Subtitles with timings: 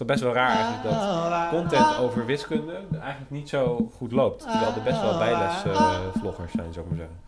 [0.00, 4.42] is best wel raar eigenlijk dat content over wiskunde eigenlijk niet zo goed loopt.
[4.42, 7.26] Terwijl er best wel bijles-vloggers zijn, zou ik maar zeggen.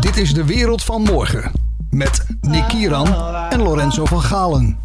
[0.00, 1.52] Dit is de wereld van morgen.
[1.90, 3.14] Met Nick Kieran
[3.50, 4.78] en Lorenzo van Galen.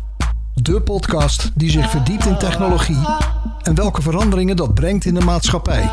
[0.53, 3.05] De podcast die zich verdiept in technologie
[3.61, 5.89] en welke veranderingen dat brengt in de maatschappij.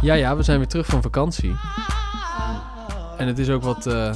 [0.00, 1.54] Ja, ja, we zijn weer terug van vakantie.
[3.16, 4.12] En het is ook wat, eh,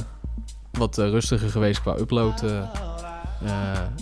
[0.71, 2.49] wat eh, rustiger geweest qua upload, eh,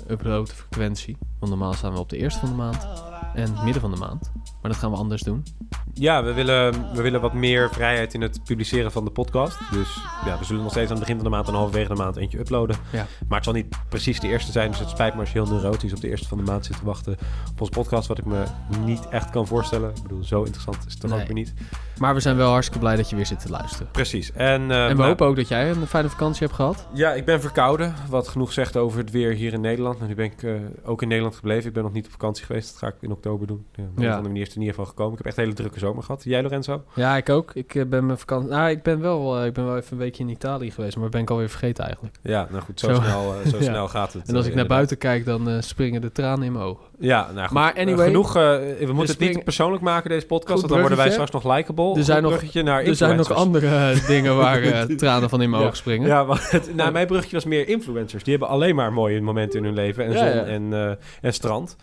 [0.07, 1.17] upload frequentie.
[1.39, 2.87] Want normaal staan we op de eerste van de maand
[3.33, 4.31] en het midden van de maand.
[4.61, 5.45] Maar dat gaan we anders doen.
[5.93, 9.57] Ja, we willen, we willen wat meer vrijheid in het publiceren van de podcast.
[9.71, 11.95] Dus ja, we zullen nog steeds aan het begin van de maand en halverwege de
[11.95, 12.75] maand eentje uploaden.
[12.91, 13.05] Ja.
[13.27, 14.69] Maar het zal niet precies de eerste zijn.
[14.71, 16.77] Dus het spijt me als je heel neurotisch op de eerste van de maand zit
[16.77, 17.17] te wachten
[17.51, 18.07] op onze podcast.
[18.07, 18.43] Wat ik me
[18.85, 19.89] niet echt kan voorstellen.
[19.95, 21.19] Ik bedoel, zo interessant is het dan Nee.
[21.19, 21.53] ook weer niet.
[21.99, 23.87] Maar we zijn wel hartstikke blij dat je weer zit te luisteren.
[23.91, 24.31] Precies.
[24.31, 26.87] En, eh, en we nou, hopen ook dat jij een fijne vakantie hebt gehad.
[26.93, 27.93] Ja, ik ben verkouden.
[28.09, 29.99] Wat genoeg zegt over het weer hier in Nederland.
[29.99, 30.51] Maar nu ben ik eh,
[30.83, 31.67] ook in Nederland gebleven.
[31.67, 32.69] Ik ben nog niet op vakantie geweest.
[32.69, 33.65] Dat ga ik in oktober doen.
[33.75, 34.09] Ja, op een Ja.
[34.09, 35.11] of andere manier is er niet van gekomen.
[35.11, 36.23] Ik heb echt een hele drukke zomer gehad.
[36.23, 36.83] Jij, Lorenzo?
[36.95, 37.51] Ja, ik ook.
[37.53, 38.49] Ik eh, ben mijn vakantie.
[38.49, 41.21] Nou, ik ben wel, ik ben wel even een weekje in Italië geweest, maar ben
[41.21, 42.15] ik alweer vergeten eigenlijk.
[42.21, 42.79] Ja, nou goed.
[42.79, 43.01] Zo, Zo.
[43.01, 43.63] Snel, zo Ja.
[43.63, 44.27] snel gaat het.
[44.29, 46.85] En als ik naar buiten kijk, dan springen de tranen in mijn ogen.
[46.99, 47.51] Ja, nou goed.
[47.57, 48.35] Maar Eh, anyway, genoeg.
[48.35, 48.41] eh,
[48.85, 50.57] we moeten het niet persoonlijk maken, deze podcast.
[50.59, 51.95] Want dan worden wij straks nog likable.
[51.97, 55.49] Er zijn nog- naar Er zijn nog andere eh, dingen waar eh, tranen van in
[55.49, 55.67] mijn Ja.
[55.67, 56.07] ogen springen.
[56.07, 58.23] Ja, want het, nou, mijn bruggetje was meer influencers.
[58.23, 60.05] Die hebben alleen maar mooie momenten in hun leven.
[60.05, 60.43] En Ja, zon ja.
[60.43, 61.75] En, en strand.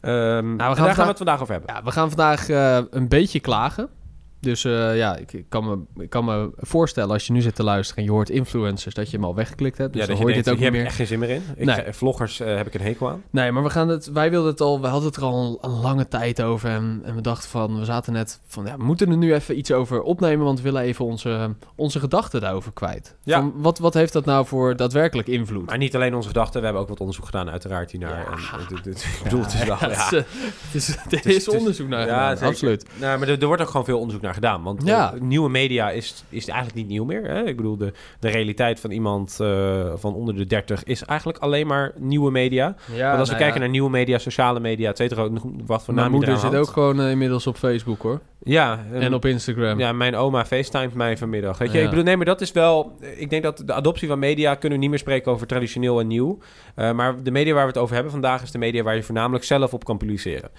[0.00, 0.14] Ehm,
[0.50, 1.74] en daar gaan we het vandaag over hebben.
[1.74, 2.48] Ja, we gaan vandaag
[2.90, 3.88] een beetje klagen.
[4.40, 7.54] Dus eh, ja, ik, ik kan me, ik kan me voorstellen als je nu zit
[7.54, 9.92] te luisteren en je hoort influencers, dat je hem al weggeklikt hebt.
[9.92, 10.84] Dus ja, dan hoor je dit ook niet meer.
[10.84, 11.42] echt geen zin meer in.
[11.56, 11.76] Ik, Nee.
[11.82, 13.22] eh, Vloggers eh, heb ik een hekel aan.
[13.30, 15.70] Nee, maar we gaan het, wij wilden het al, we hadden het er al een,
[15.70, 16.70] een lange tijd over.
[16.70, 19.58] En, en we dachten van, we zaten net van, ja, we moeten er nu even
[19.58, 23.16] iets over opnemen, want we willen even onze, onze gedachten daarover kwijt.
[23.22, 23.38] Ja.
[23.38, 25.66] Van, wat, wat heeft dat nou voor daadwerkelijk invloed?
[25.66, 26.58] Maar niet alleen onze gedachten.
[26.58, 28.18] We hebben ook wat onderzoek gedaan uiteraard hiernaar.
[28.18, 28.26] Ja.
[28.26, 29.76] En, en dit- dit- ik bedoel, het is wel...
[29.90, 32.86] Ja, het is, het is, Het is- is het is- onderzoek naar Ja, gedaan, absoluut.
[33.00, 34.62] Nou, maar er, er wordt ook gewoon veel onderzoek naar gedaan.
[34.62, 35.12] Want Ja.
[35.14, 37.24] eh, nieuwe media is, is eigenlijk niet nieuw meer.
[37.24, 37.44] Hè?
[37.46, 41.66] Ik bedoel, de, de realiteit van iemand eh, van onder de 30 is eigenlijk alleen
[41.66, 42.74] maar nieuwe media.
[42.94, 45.28] Ja, Want als we nou kijken naar nieuwe media, sociale media, et cetera,
[45.66, 48.20] wat voor Mijn moeder zit ook gewoon eh, inmiddels op Facebook hoor.
[48.42, 49.78] Ja, En op Instagram.
[49.78, 51.58] Ja, mijn oma facetimed mij vanmiddag.
[51.58, 51.84] Weet je, Ja.
[51.84, 52.96] ik bedoel, nee, maar dat is wel...
[53.16, 56.06] Ik denk dat de adoptie van media kunnen we niet meer spreken over traditioneel en
[56.06, 56.38] nieuw.
[56.74, 59.44] Maar de media waar we het over hebben vandaag is de media waar je voornamelijk
[59.44, 60.50] zelf op kan publiceren.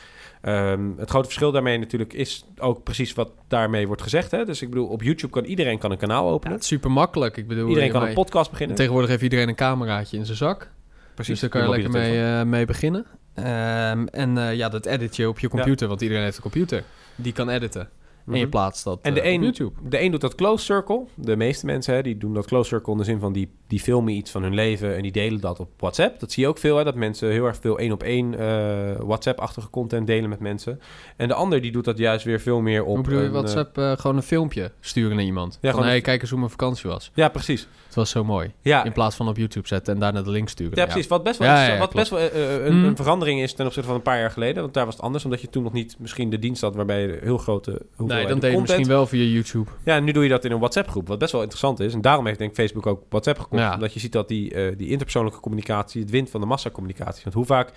[0.42, 4.32] Ehm, het grote verschil daarmee natuurlijk is ook precies wat daarmee wordt gezegd.
[4.32, 4.46] Hè?
[4.46, 6.58] Dus ik bedoel, op YouTube kan iedereen kan een kanaal Ja, openen.
[6.58, 7.38] is super makkelijk.
[7.38, 8.76] Ik bedoel, iedereen kan een podcast beginnen.
[8.76, 10.70] Tegenwoordig heeft iedereen een cameraatje in zijn zak.
[11.14, 13.06] Precies, dus daar kan je lekker mee, eh, mee beginnen.
[13.34, 16.84] Ehm, en eh, ja, dat edit je op je computer, want iedereen heeft een computer.
[17.16, 17.90] Die kan editen.
[18.28, 18.50] En je Mhm.
[18.50, 19.72] plaatst dat En de eh, op een- YouTube.
[19.90, 21.04] De een doet dat close circle.
[21.16, 23.80] De meeste mensen hè, die doen dat close circle in de zin van die, die
[23.80, 26.20] filmen iets van hun leven en die delen dat op WhatsApp.
[26.20, 28.96] Dat zie je ook veel, hè, dat mensen heel erg veel één op één eh,
[29.00, 30.80] WhatsApp-achtige content delen met mensen.
[31.18, 32.96] En de ander die doet dat juist weer veel meer op.
[32.96, 35.58] Hoe bedoel je, een, eh, WhatsApp gewoon gewoon een filmpje sturen naar iemand?
[35.62, 37.12] Ja, van, hey, kijk eens hoe mijn vakantie was.
[37.14, 37.68] ja, precies.
[37.86, 38.52] Het was zo mooi.
[38.62, 40.78] Ja, In plaats van op YouTube zetten en daarna de link sturen.
[40.78, 41.08] Ja, precies.
[41.08, 43.88] Wat best wel, Ja, interessant- ja, wat best wel een, een verandering is ten opzichte
[43.88, 44.62] van een paar jaar geleden.
[44.62, 47.02] Want daar was het anders, omdat je toen nog niet misschien de dienst had waarbij
[47.02, 47.82] je heel grote
[48.14, 48.78] Nee, hoeveelheden dan deed je content...
[48.78, 49.70] misschien wel via YouTube.
[49.84, 51.94] Ja, nu doe je dat in een WhatsApp-groep, wat best wel interessant is.
[51.94, 53.62] En daarom heeft denk ik Facebook ook WhatsApp gekocht.
[53.62, 53.74] Ja.
[53.74, 57.22] Omdat je ziet dat die, eh, die interpersoonlijke communicatie het wint van de massacommunicatie.
[57.24, 57.72] Want hoe vaak...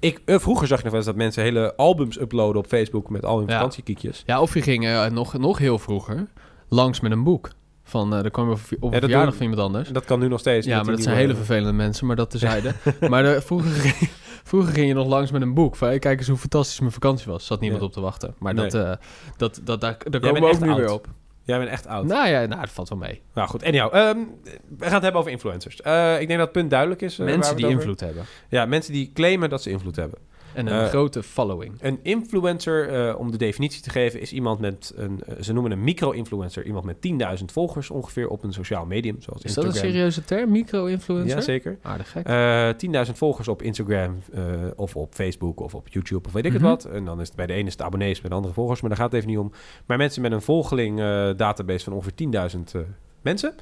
[0.00, 3.10] Ik, eh, vroeger zag je nog wel eens dat mensen hele albums uploaden op Facebook
[3.10, 3.54] met al hun Ja.
[3.54, 4.22] vakantiekiekjes.
[4.26, 6.26] Ja, of je ging eh, nog, nog heel vroeger
[6.68, 7.50] langs met een boek.
[7.92, 9.88] Van, eh dan kwam op, op een dat verjaardag van iemand anders.
[9.88, 10.66] En dat kan nu nog steeds.
[10.66, 12.72] Ja, maar dat zijn hele vervelende mensen, maar dat tezijde.
[13.10, 14.10] maar de, vroeger, ging,
[14.44, 15.76] vroeger ging je nog langs met een boek.
[15.76, 17.46] Van, hey, kijk eens hoe fantastisch mijn vakantie was.
[17.46, 17.86] Zat niemand Ja.
[17.86, 18.34] op te wachten.
[18.38, 18.68] Maar Nee.
[18.70, 18.92] dat, eh,
[19.36, 20.78] dat, dat, daar, daar komen we ook nu oud.
[20.78, 21.06] weer op.
[21.44, 22.06] Jij bent echt oud.
[22.06, 23.20] Nou ja, nou, dat valt wel mee.
[23.34, 23.94] Nou goed, anyhow.
[23.94, 24.16] ehm,
[24.78, 25.80] we gaan het hebben over influencers.
[25.80, 27.18] Eh, ik denk dat het punt duidelijk is.
[27.18, 28.24] eh, mensen die invloed hebben.
[28.48, 30.18] Ja, mensen die claimen dat ze invloed hebben.
[30.54, 31.72] En een Eh, grote following.
[31.80, 35.72] Een influencer, eh, om de definitie te geven, is iemand met een, eh, ze noemen
[35.72, 39.72] een micro-influencer, iemand met 10.000 volgers ongeveer op een sociaal medium, zoals Is dat een
[39.72, 40.50] serieuze term?
[40.50, 41.36] Micro-influencer?
[41.36, 41.78] Ja, zeker.
[41.82, 42.26] Aardig gek.
[42.26, 44.18] Eh 10.000 volgers op Instagram
[44.76, 46.64] of op Facebook of op YouTube of weet ik Mhm.
[46.64, 46.92] het wat.
[46.92, 48.90] En dan is het bij de ene is het abonnees, bij de andere volgers, maar
[48.90, 49.52] daar gaat het even niet om.
[49.86, 50.98] Maar mensen met een volgeling
[51.36, 52.80] database van ongeveer 10.000 eh,
[53.22, 53.54] mensen.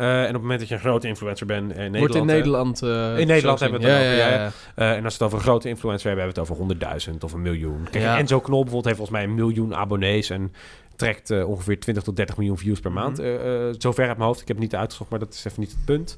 [0.00, 1.98] Eh, en op het moment dat je een grote influencer bent in Nederland...
[1.98, 2.82] Wordt in Nederland...
[2.82, 4.08] eh, In Nederland hebben we het zien.
[4.08, 4.50] dan ja, over, ja.
[4.74, 7.24] Eh, en als we het over een grote influencer hebben, hebben we het over 100.000
[7.24, 7.82] of een miljoen.
[7.90, 8.18] Kijk, Ja.
[8.18, 10.52] Enzo Knol bijvoorbeeld heeft volgens mij een miljoen abonnees en
[10.96, 13.18] trekt eh, ongeveer 20 tot 30 miljoen views per maand.
[13.18, 13.26] Mhm.
[13.26, 14.40] Eh, eh, zover uit mijn hoofd.
[14.40, 16.16] Ik heb het niet uitgezocht, maar dat is even niet het punt.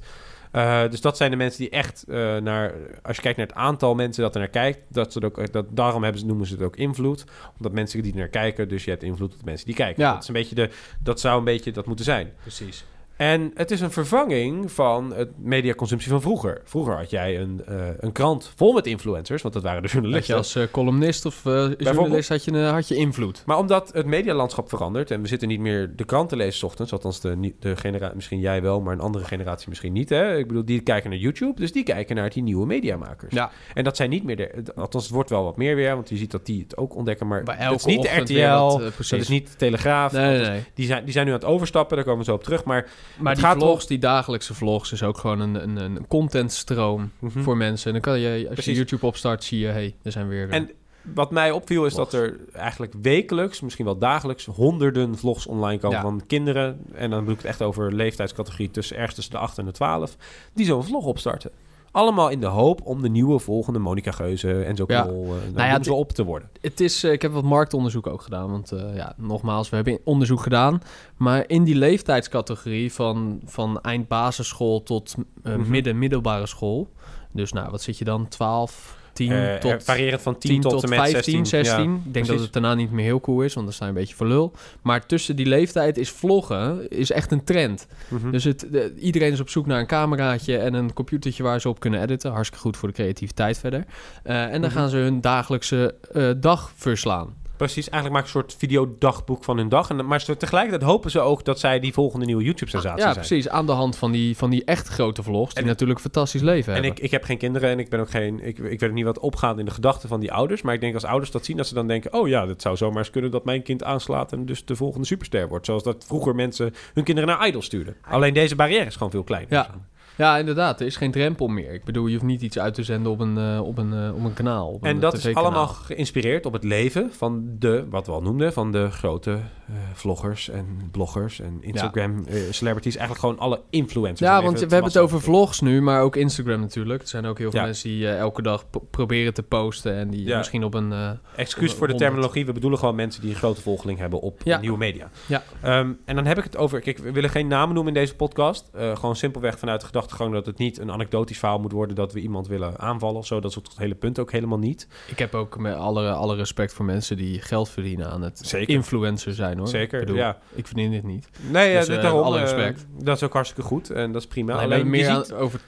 [0.53, 2.75] Eh, dus dat zijn de mensen die echt eh, naar...
[3.03, 4.79] Als je kijkt naar het aantal mensen dat er naar kijkt...
[4.89, 7.25] Dat ze het ook, dat, daarom hebben ze, noemen ze het ook invloed.
[7.57, 8.69] Omdat mensen die er naar kijken...
[8.69, 10.03] Dus je hebt invloed op de mensen die kijken.
[10.03, 10.13] Ja.
[10.13, 10.71] Dat, is een beetje de,
[11.03, 12.33] dat zou een beetje dat moeten zijn.
[12.41, 12.85] Precies.
[13.17, 16.61] En het is een vervanging van het mediaconsumptie van vroeger.
[16.65, 19.93] Vroeger had jij een, eh, een krant vol met influencers, want dat waren de Dat
[19.93, 20.37] je journalisten.
[20.37, 23.43] als eh, columnist of eh journalist had je, had je invloed.
[23.47, 26.63] Maar omdat het medialandschap verandert en we zitten niet meer de krant te lezen 's
[26.63, 30.09] ochtends, althans de, de generatie, misschien jij wel, maar een andere generatie misschien niet.
[30.09, 30.37] Hè?
[30.37, 33.35] Ik bedoel, die kijken naar YouTube, dus die kijken naar die nieuwe mediamakers.
[33.35, 36.09] Ja, En dat zijn niet meer de, althans het wordt wel wat meer weer, want
[36.09, 38.79] je ziet dat die het ook ontdekken, maar dat elke is niet de RTL, wat,
[38.95, 39.11] precies.
[39.11, 40.13] dat is niet de Telegraaf.
[40.13, 40.65] Nee, nee, nee.
[40.75, 42.65] Die, zijn, die zijn nu aan het overstappen, daar komen we zo op terug.
[42.65, 42.87] Maar
[43.19, 47.11] Maar Het die gaat vlogs, die dagelijkse vlogs, is ook gewoon een, een, een contentstroom
[47.19, 47.43] mhm.
[47.43, 47.87] voor mensen.
[47.87, 48.73] En dan kan je, als Precies.
[48.73, 50.51] je YouTube opstart, zie je, hey, er zijn weer...
[50.51, 50.71] En
[51.03, 55.97] wat mij opviel is dat er eigenlijk wekelijks, misschien wel dagelijks, honderden vlogs online komen
[55.97, 56.03] Ja.
[56.03, 56.81] van kinderen.
[56.93, 59.73] En dan bedoel ik het echt over leeftijdscategorie tussen ergens tussen de 8 en de
[59.73, 60.17] 12.
[60.55, 61.51] Die zo'n vlog opstarten.
[61.93, 65.07] Allemaal in de hoop om de nieuwe volgende Monica Geuze en zo Ja.
[65.07, 65.15] eh, ja,
[65.47, 66.49] noem het- ze op te worden.
[66.61, 68.51] Het is, eh, ik heb wat marktonderzoek ook gedaan.
[68.51, 70.81] Want eh, ja, nogmaals, we hebben onderzoek gedaan.
[71.17, 75.71] Maar in die leeftijdscategorie van, van eind basisschool tot Mhm.
[75.71, 76.89] midden middelbare school.
[77.33, 78.29] Dus nou, wat zit je dan?
[78.29, 79.85] 12, 10 Eh, tot...
[79.85, 81.47] variërend van 10, 10 tot, tot en met 15, 16.
[81.65, 82.03] 16.
[82.07, 83.97] ik denk dat het daarna niet meer heel cool is, want dan sta je een
[83.97, 84.53] beetje voor lul.
[84.83, 87.87] Maar tussen die leeftijd is vloggen is echt een trend.
[88.09, 88.31] Mhm.
[88.31, 91.69] Dus het, de- iedereen is op zoek naar een cameraatje en een computertje waar ze
[91.69, 92.31] op kunnen editen.
[92.33, 93.85] Hartstikke goed voor de creativiteit verder.
[94.23, 94.79] Eh, en dan Mhm.
[94.79, 97.35] gaan ze hun dagelijkse eh, dag verslaan.
[97.63, 99.91] Precies, eigenlijk ze een soort videodagboek van hun dag.
[99.91, 103.27] En, maar tegelijkertijd hopen ze ook dat zij die volgende nieuwe YouTube-sensatie ja, zijn.
[103.27, 103.49] precies.
[103.49, 106.41] Aan de hand van die, van die echt grote vlogs, die En- natuurlijk een fantastisch
[106.41, 106.97] leven En hebben.
[106.99, 108.41] ik, ik heb geen kinderen en ik ben ook geen.
[108.47, 110.63] Ik, ik weet ook niet wat opgaat in de gedachten van die ouders.
[110.63, 112.77] Maar ik denk als ouders dat zien, dat ze dan denken: oh ja, dat zou
[112.77, 115.67] zomaar eens kunnen dat mijn kind aanslaat en dus de volgende superster wordt.
[115.67, 117.97] Zoals dat vroeger mensen hun kinderen naar Idol stuurden.
[118.03, 119.53] Alleen deze barrière is gewoon veel kleiner.
[119.53, 119.71] Ja.
[120.17, 120.81] Ja, inderdaad.
[120.81, 121.73] Er is geen drempel meer.
[121.73, 124.15] Ik bedoel, je hoeft niet iets uit te zenden op een, eh, op een, eh,
[124.15, 124.69] op een kanaal.
[124.69, 125.45] Op En een dat is TV-kanaal.
[125.45, 129.31] allemaal geïnspireerd op het leven van de, wat we al noemden, van de grote
[129.69, 132.97] eh, vloggers en bloggers en Instagram eh, celebrities.
[132.97, 134.21] Eigenlijk gewoon alle influencers.
[134.31, 137.03] Ja, want we hebben het over vlogs nu, maar ook Instagram natuurlijk.
[137.03, 137.67] Er zijn ook heel veel Ja.
[137.67, 140.37] mensen die eh, elke dag proberen te posten en die Ja.
[140.37, 140.93] misschien op een...
[140.93, 141.99] eh, Excuus voor de 100.
[141.99, 142.47] terminologie.
[142.47, 145.11] We bedoelen gewoon mensen die een grote volgeling hebben op nieuwe media.
[145.27, 145.43] Ja.
[145.63, 146.81] Ehm, en dan heb ik het over...
[146.81, 148.71] Kijk, we willen geen namen noemen in deze podcast.
[148.75, 151.97] Eh, gewoon simpelweg vanuit de gedachtegang dat het niet een anekdotisch verhaal moet worden...
[151.97, 153.41] dat we iemand willen aanvallen of zo.
[153.41, 154.89] Dat is het hele punt ook helemaal niet.
[155.07, 158.75] Ik heb ook met alle, alle respect voor mensen die geld verdienen aan het Zeker.
[158.75, 159.69] influencer zijn hoor.
[159.69, 160.39] Zeker, Ik, bedoel, ja.
[160.55, 161.29] ik verdien dit niet.
[161.51, 162.87] Nee, ja, Dus, daarom, alle eh, respect.
[162.99, 164.53] dat is ook hartstikke goed en dat is prima.
[164.53, 165.61] Alleen, Alleen, meer, ziet- over,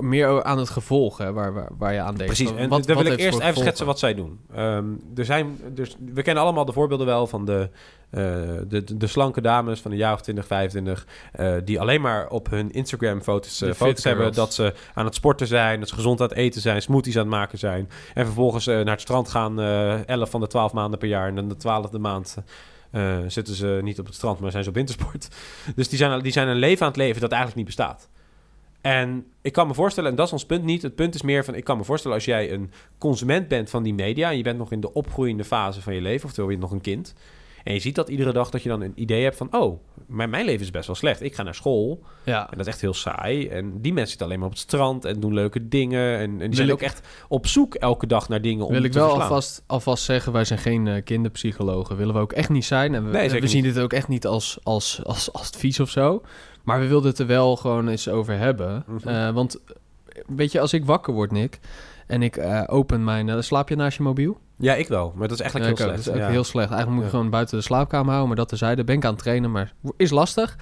[0.00, 2.34] meer aan het gevolg hè, waar, waar, waar je aan denkt.
[2.34, 4.40] Precies, en wat- dan wil ik eerst even schetsen wat zij doen.
[4.54, 4.84] Ehm,
[5.14, 7.70] er zijn, dus, we kennen allemaal de voorbeelden wel van de,
[8.10, 8.20] eh,
[8.68, 11.06] de, de, de slanke dames van een jaar of 20, 25...
[11.32, 14.22] eh, die alleen maar op hun Instagram-foto's De uh, foto's hebben...
[14.24, 14.36] girls.
[14.36, 16.82] dat ze aan het sporten zijn, dat ze gezond aan het eten zijn...
[16.82, 17.88] smoothies aan het maken zijn...
[18.14, 21.28] en vervolgens eh, naar het strand gaan eh 11 van de 12 maanden per jaar...
[21.28, 22.36] en dan de twaalfde maand...
[22.90, 25.28] eh, zitten ze niet op het strand, maar zijn ze op wintersport.
[25.76, 28.08] Dus die zijn, die zijn een leven aan het leven dat eigenlijk niet bestaat.
[28.82, 30.82] En ik kan me voorstellen, en dat is ons punt niet.
[30.82, 33.82] Het punt is meer van, ik kan me voorstellen als jij een consument bent van
[33.82, 34.30] die media...
[34.30, 36.78] en je bent nog in de opgroeiende fase van je leven, oftewel je bent nog
[36.78, 37.14] een kind...
[37.64, 39.48] en je ziet dat iedere dag, dat je dan een idee hebt van...
[39.50, 41.22] oh, mijn, mijn leven is best wel slecht.
[41.22, 43.48] Ik ga naar school Ja, en dat is echt heel saai.
[43.48, 46.16] En die mensen zitten alleen maar op het strand en doen leuke dingen.
[46.18, 48.72] En, en die Wil zijn ik- ook echt op zoek elke dag naar dingen om
[48.72, 49.28] wil ik wel verslaan.
[49.28, 51.96] alvast, alvast zeggen, wij zijn geen eh, kinderpsychologen.
[51.96, 52.94] Willen we ook echt niet zijn.
[52.94, 56.22] En Nee, we zien dit ook echt niet als, als, als, als advies of zo.
[56.62, 58.84] Maar we wilden het er wel gewoon eens over hebben.
[58.86, 59.08] Mhm.
[59.08, 59.74] Eh, want eh,
[60.26, 61.58] weet je, als ik wakker word, Nick...
[62.06, 63.28] en ik eh, open mijn...
[63.28, 64.38] eh, slaap je naast je mobiel?
[64.58, 65.12] Ja, ik wel.
[65.16, 65.92] Maar dat is eigenlijk heel ook.
[65.92, 66.06] slecht.
[66.06, 66.70] Dat is ook heel slecht.
[66.70, 67.16] Eigenlijk moet ik Ja.
[67.16, 68.84] gewoon buiten de slaapkamer houden, maar dat terzijde.
[68.84, 70.56] Ben ik aan het trainen, maar is lastig.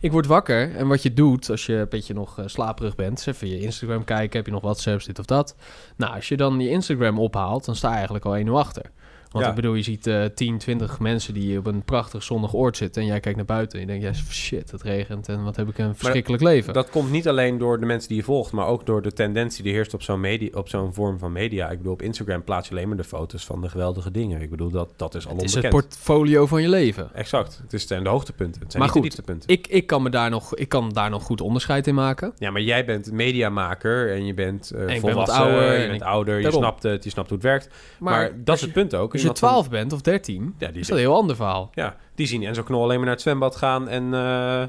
[0.00, 3.26] Ik word wakker en wat je doet als je een beetje nog slaperig bent, is
[3.26, 5.56] even je Instagram kijken, heb je nog WhatsApps, dit of dat.
[5.96, 8.90] Nou, als je dan je Instagram ophaalt, dan sta je eigenlijk al 1-0 achter.
[9.36, 9.54] Want Ja.
[9.54, 13.02] ik bedoel, je ziet eh 10, 20 mensen die op een prachtig zonnig oord zitten
[13.02, 15.68] en jij kijkt naar buiten en je denkt, ja, shit, het regent en wat heb
[15.68, 16.72] ik een verschrikkelijk leven.
[16.74, 19.62] Dat komt niet alleen door de mensen die je volgt, maar ook door de tendentie
[19.62, 21.70] die heerst op zo'n, media, op zo'n vorm van media.
[21.70, 24.40] Ik bedoel, op Instagram plaats je alleen maar de foto's van de geweldige dingen.
[24.40, 25.88] Ik bedoel, dat, dat is al het is het onbekend.
[25.90, 27.10] portfolio van je leven.
[27.14, 27.58] Exact.
[27.62, 28.60] Het is- zijn de hoogtepunten.
[28.62, 29.50] Het zijn Maar niet goed, de dieptepunten.
[29.50, 32.32] Ik, ik, kan me daar nog, ik kan daar nog goed onderscheid in maken.
[32.38, 35.88] Ja, maar jij bent mediamaker en je bent eh ben wat volwassen, ouder je en
[35.90, 36.60] bent ouder, je daarom.
[36.62, 37.68] snapt het, je snapt hoe het werkt.
[37.98, 39.12] Maar, dat als is het punt ook.
[39.26, 41.70] Je Iemand van- 12 bent of 13, Ja, die is dat een heel ander verhaal.
[41.74, 44.60] Ja, die zien Enzo Knol alleen maar naar het zwembad gaan en, eh,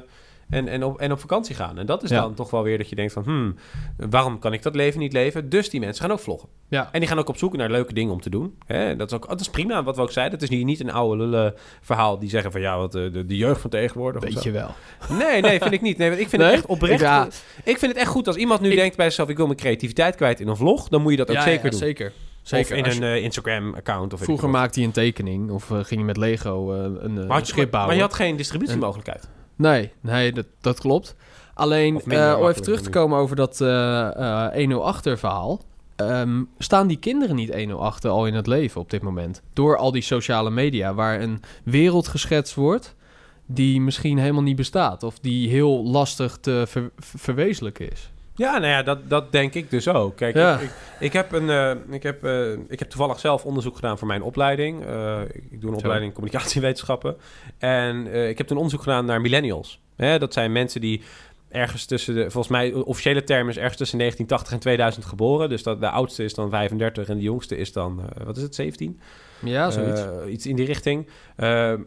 [0.50, 1.78] en, en, op, en op vakantie gaan.
[1.78, 2.20] En dat is Ja.
[2.20, 3.22] dan toch wel weer dat je denkt van...
[3.22, 3.54] Hmm,
[3.96, 5.48] waarom kan ik dat leven niet leven?
[5.48, 6.48] Dus die mensen gaan ook vloggen.
[6.68, 6.88] Ja.
[6.92, 8.58] En die gaan ook op zoek naar leuke dingen om te doen.
[8.66, 8.96] Hè?
[8.96, 10.38] Dat, is ook, dat is prima, wat we ook zeiden.
[10.38, 12.60] Het is niet, niet een oude lullen verhaal die zeggen van...
[12.60, 14.22] ja, wat eh, de, de jeugd van tegenwoordig.
[14.22, 14.70] Weet je wel.
[15.18, 15.98] Nee, nee, vind ik niet.
[15.98, 16.50] Nee, ik vind Nee?
[16.50, 17.00] het echt oprecht.
[17.00, 17.28] Ja.
[17.64, 19.28] Ik vind het echt goed als iemand nu Ik- denkt bij zichzelf...
[19.28, 20.88] ik wil mijn creativiteit kwijt in een vlog.
[20.88, 21.78] Dan moet je dat ook zeker ja, doen.
[21.78, 22.12] Zeker.
[22.48, 22.72] Zeker.
[22.76, 24.12] Of in een je- eh, Instagram-account.
[24.12, 27.26] Of vroeger maakte hij een tekening of eh, ging je met Lego eh, een, Maar
[27.36, 27.86] had je- schip bouwen.
[27.86, 29.28] Maar je had geen distributiemogelijkheid.
[29.56, 31.14] Nee, nee, dat, dat klopt.
[31.54, 32.10] Alleen, om
[32.48, 35.60] even terug te komen over dat eh eh 1-0 achter verhaal.
[35.96, 39.42] Ehm, staan die kinderen niet 1-0 achter al in het leven op dit moment?
[39.52, 42.94] Door al die sociale media, waar een wereld geschetst wordt
[43.46, 45.02] die misschien helemaal niet bestaat.
[45.02, 48.10] Of die heel lastig te ver- ver- verwezenlijken is.
[48.38, 50.16] Ja, nou ja, dat, dat denk ik dus ook.
[50.16, 50.54] Kijk, Ja.
[50.54, 53.98] ik, ik, ik heb een, eh, ik, heb, eh, ik heb toevallig zelf onderzoek gedaan
[53.98, 54.84] voor mijn opleiding.
[54.84, 57.16] Eh, ik doe een opleiding communicatiewetenschappen.
[57.58, 59.80] En ik heb een onderzoek gedaan naar millennials.
[59.96, 61.02] Hè, dat zijn mensen die
[61.48, 62.20] ergens tussen de...
[62.20, 65.48] Volgens mij, de officiële term is ergens tussen 1980 en 2000 geboren.
[65.48, 68.54] Dus dat, de oudste is dan 35 en de jongste is dan, wat is het,
[68.54, 69.00] 17?
[69.44, 70.02] Ja, zoiets.
[70.28, 71.08] Iets in die richting.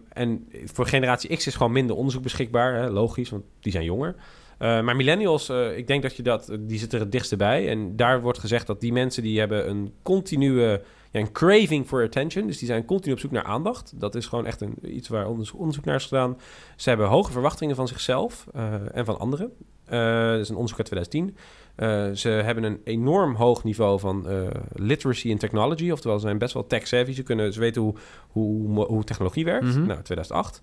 [0.09, 2.73] En voor generatie X is gewoon minder onderzoek beschikbaar.
[2.73, 2.89] Hè?
[2.89, 4.15] Logisch, want die zijn jonger.
[4.61, 7.69] Eh, maar millennials, eh, ik denk dat je dat, die zitten er het dichtst bij.
[7.69, 12.03] En daar wordt gezegd dat die mensen die hebben een continue, ja, een craving for
[12.03, 12.47] attention.
[12.47, 13.93] Dus die zijn continu op zoek naar aandacht.
[13.95, 16.37] Dat is gewoon echt een, iets waar onderzoek, naar is gedaan.
[16.75, 19.51] Ze hebben hoge verwachtingen van zichzelf eh, en van anderen.
[19.85, 21.35] Eh, dat is een onderzoek uit 2010.
[21.75, 24.27] Eh, ze hebben een enorm hoog niveau van
[24.73, 25.91] literacy in technology.
[25.91, 27.13] Oftewel, ze zijn best wel tech-savvy.
[27.13, 27.93] Ze, kunnen, ze weten hoe,
[28.27, 29.65] hoe, hoe technologie werkt.
[29.65, 29.85] Mhm.
[29.85, 30.61] Nou, 2008.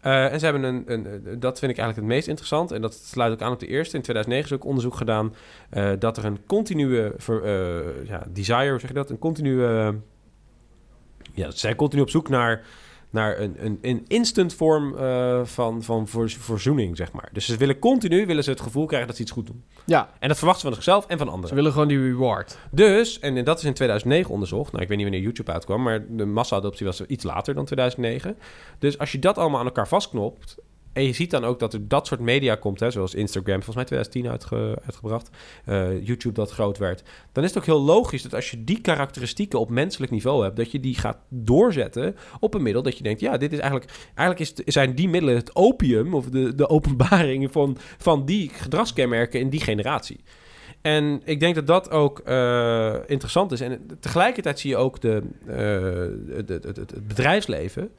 [0.00, 2.70] Eh, en ze hebben een, een, dat vind ik eigenlijk het meest interessant.
[2.70, 3.96] En dat sluit ook aan op de eerste.
[3.96, 5.34] In 2009 is ook onderzoek gedaan
[5.70, 9.10] eh, dat er een continue ver- eh, ja, desire, zeg je dat?
[9.10, 9.94] Een continue.
[11.34, 12.62] ja, ze zijn continu op zoek naar,
[13.10, 17.28] naar een, een, een instant vorm eh, van, van voor, verzoening, zeg maar.
[17.32, 19.64] Dus ze willen continu willen ze het gevoel krijgen dat ze iets goed doen.
[19.86, 21.54] ja, En dat verwachten ze van zichzelf en van ze anderen.
[21.54, 22.58] willen gewoon die reward.
[22.70, 24.70] Dus, en dat is in 2009 onderzocht.
[24.72, 28.36] Nou, ik weet niet wanneer YouTube uitkwam, maar de massa-adoptie was iets later dan 2009.
[28.78, 30.56] Dus als je dat allemaal aan elkaar vastknopt.
[30.92, 33.76] En je ziet dan ook dat er dat soort media komt, hè, zoals Instagram, volgens
[33.76, 35.30] mij 2010 uitge- uitgebracht,
[35.64, 37.02] eh, YouTube dat groot werd.
[37.32, 40.56] Dan is het ook heel logisch dat als je die karakteristieken op menselijk niveau hebt,
[40.56, 43.90] dat je die gaat doorzetten op een middel dat je denkt, ja, dit is eigenlijk,
[44.14, 49.40] eigenlijk is, zijn die middelen het opium of de, de openbaring van, van die gedragskenmerken
[49.40, 50.20] in die generatie.
[50.80, 53.60] En ik denk dat dat ook eh, interessant is.
[53.60, 55.22] En tegelijkertijd zie je ook de,
[56.34, 57.90] het, het, het, het bedrijfsleven.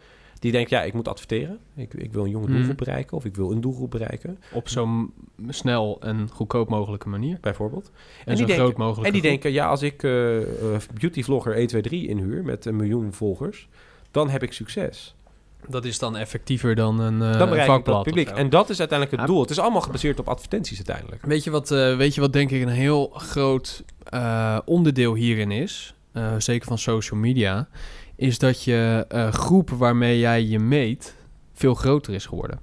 [0.41, 1.59] Die denkt, ja, ik moet adverteren.
[1.75, 2.53] Ik, ik wil een jonge Mhm.
[2.55, 3.17] doelgroep bereiken.
[3.17, 5.11] Of ik wil een doelgroep bereiken, Op zo m-
[5.49, 7.37] snel en goedkoop mogelijke manier.
[7.41, 7.91] bijvoorbeeld.
[8.25, 9.07] En, zo denken- groot mogelijk.
[9.07, 10.11] En die denken, ja, als ik eh,
[10.99, 13.67] beautyvlogger 123 inhuur met een miljoen volgers...
[14.11, 15.15] dan heb ik succes.
[15.67, 18.03] Dat is dan effectiever dan een eh Dan bereik ik dat vakblad.
[18.03, 18.27] publiek.
[18.29, 18.39] of zo.
[18.39, 19.41] En dat is uiteindelijk het doel.
[19.41, 21.25] Het is allemaal gebaseerd op advertenties uiteindelijk.
[21.25, 25.51] Weet je wat, eh, weet je wat denk ik een heel groot eh, onderdeel hierin
[25.51, 25.93] is?
[26.37, 27.67] zeker van social media.
[28.21, 31.15] Is dat je eh, groep waarmee jij je meet
[31.53, 32.59] veel groter is geworden.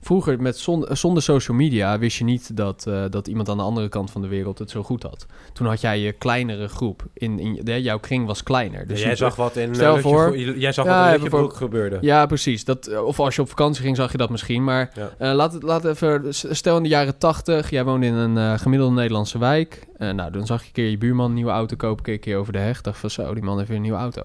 [0.00, 3.62] Vroeger, met zon- zonder social media, wist je niet dat, eh, dat iemand aan de
[3.62, 5.26] andere kant van de wereld het zo goed had.
[5.52, 7.04] Toen had jij je kleinere groep.
[7.14, 8.86] In, in, de, jouw kring was kleiner.
[8.86, 11.98] Dus jij je- zag wat in Stel voor- jij zag Ja, wat in Broek gebeurde.
[12.00, 12.64] Ja, precies.
[12.64, 14.64] Dat, eh, of als je op vakantie ging, zag je dat misschien.
[14.64, 15.10] Maar Ja.
[15.18, 16.22] eh, laat, het, laat even...
[16.34, 19.86] Stel in de jaren tachtig, jij woonde in een eh, gemiddelde Nederlandse wijk.
[19.98, 22.04] Eh, nou, dan zag je een keer je buurman een nieuwe auto kopen.
[22.04, 22.80] Keek keer over de heg.
[22.80, 24.22] Dacht van zo, die man heeft weer een nieuwe auto.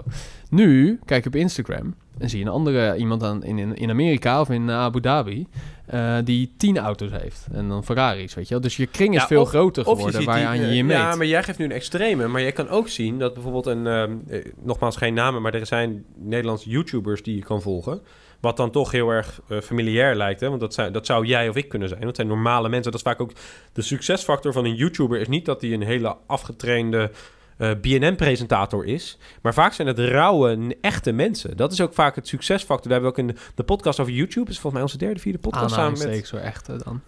[0.50, 4.42] Nu, kijk je op Instagram en zie je een andere iemand aan, in, in, Amerika
[4.42, 5.48] of in eh, Abu Dhabi...
[5.86, 7.48] eh, die tien auto's heeft.
[7.51, 8.63] En dan Ferraris, weet je wel.
[8.63, 10.75] Dus je kring is Ja, veel of- groter je geworden waar je aan je eh,
[10.75, 10.98] je meet.
[10.98, 12.28] Ja, maar jij geeft nu een extreme.
[12.28, 13.88] Maar je kan ook zien dat bijvoorbeeld een...
[13.88, 18.01] ehm, eh, nogmaals geen namen, maar er zijn Nederlandse YouTubers die je kan volgen.
[18.41, 20.39] Wat dan toch heel erg eh, familiair lijkt.
[20.39, 20.50] Hè?
[20.50, 22.01] Want dat, zijn, dat zou jij of ik kunnen zijn.
[22.01, 22.91] Dat zijn normale mensen.
[22.91, 23.31] Dat is vaak ook...
[23.74, 27.12] De succesfactor van een YouTuber is niet dat hij een hele afgetrainde...
[27.57, 29.17] eh, BNN-presentator is.
[29.41, 31.57] Maar vaak zijn het rauwe, echte mensen.
[31.57, 32.91] Dat is ook vaak het succesfactor.
[32.91, 34.50] Daar hebben we ook in de, de podcast over YouTube.
[34.50, 36.27] is volgens mij onze derde, vierde podcast samen met...
[36.27, 37.01] Zo echt eh, dan.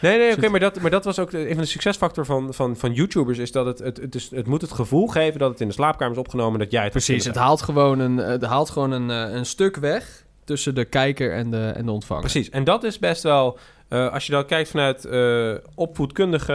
[0.00, 2.76] Nee, nee, oké, maar, dat, maar dat was ook een van de succesfactor van, van,
[2.76, 3.38] van YouTubers...
[3.38, 5.74] is dat het, het, het, is, het moet het gevoel geven dat het in de
[5.74, 6.58] slaapkamer is opgenomen...
[6.58, 9.76] dat jij het Precies, het haalt gewoon een, het haalt gewoon een, eh, een stuk
[9.76, 12.22] weg tussen de kijker en de, en de ontvanger.
[12.22, 13.58] Precies, en dat is best wel...
[13.88, 16.52] eh, als je dan kijkt vanuit eh, opvoedkundige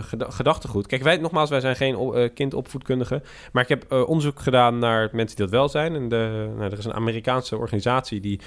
[0.00, 0.86] geda- gedachtegoed.
[0.86, 3.22] Kijk, wij, nogmaals, wij zijn geen kindopvoedkundigen.
[3.52, 5.94] Maar ik heb onderzoek gedaan naar mensen die dat wel zijn.
[5.94, 8.40] En de, nou, er is een Amerikaanse organisatie die,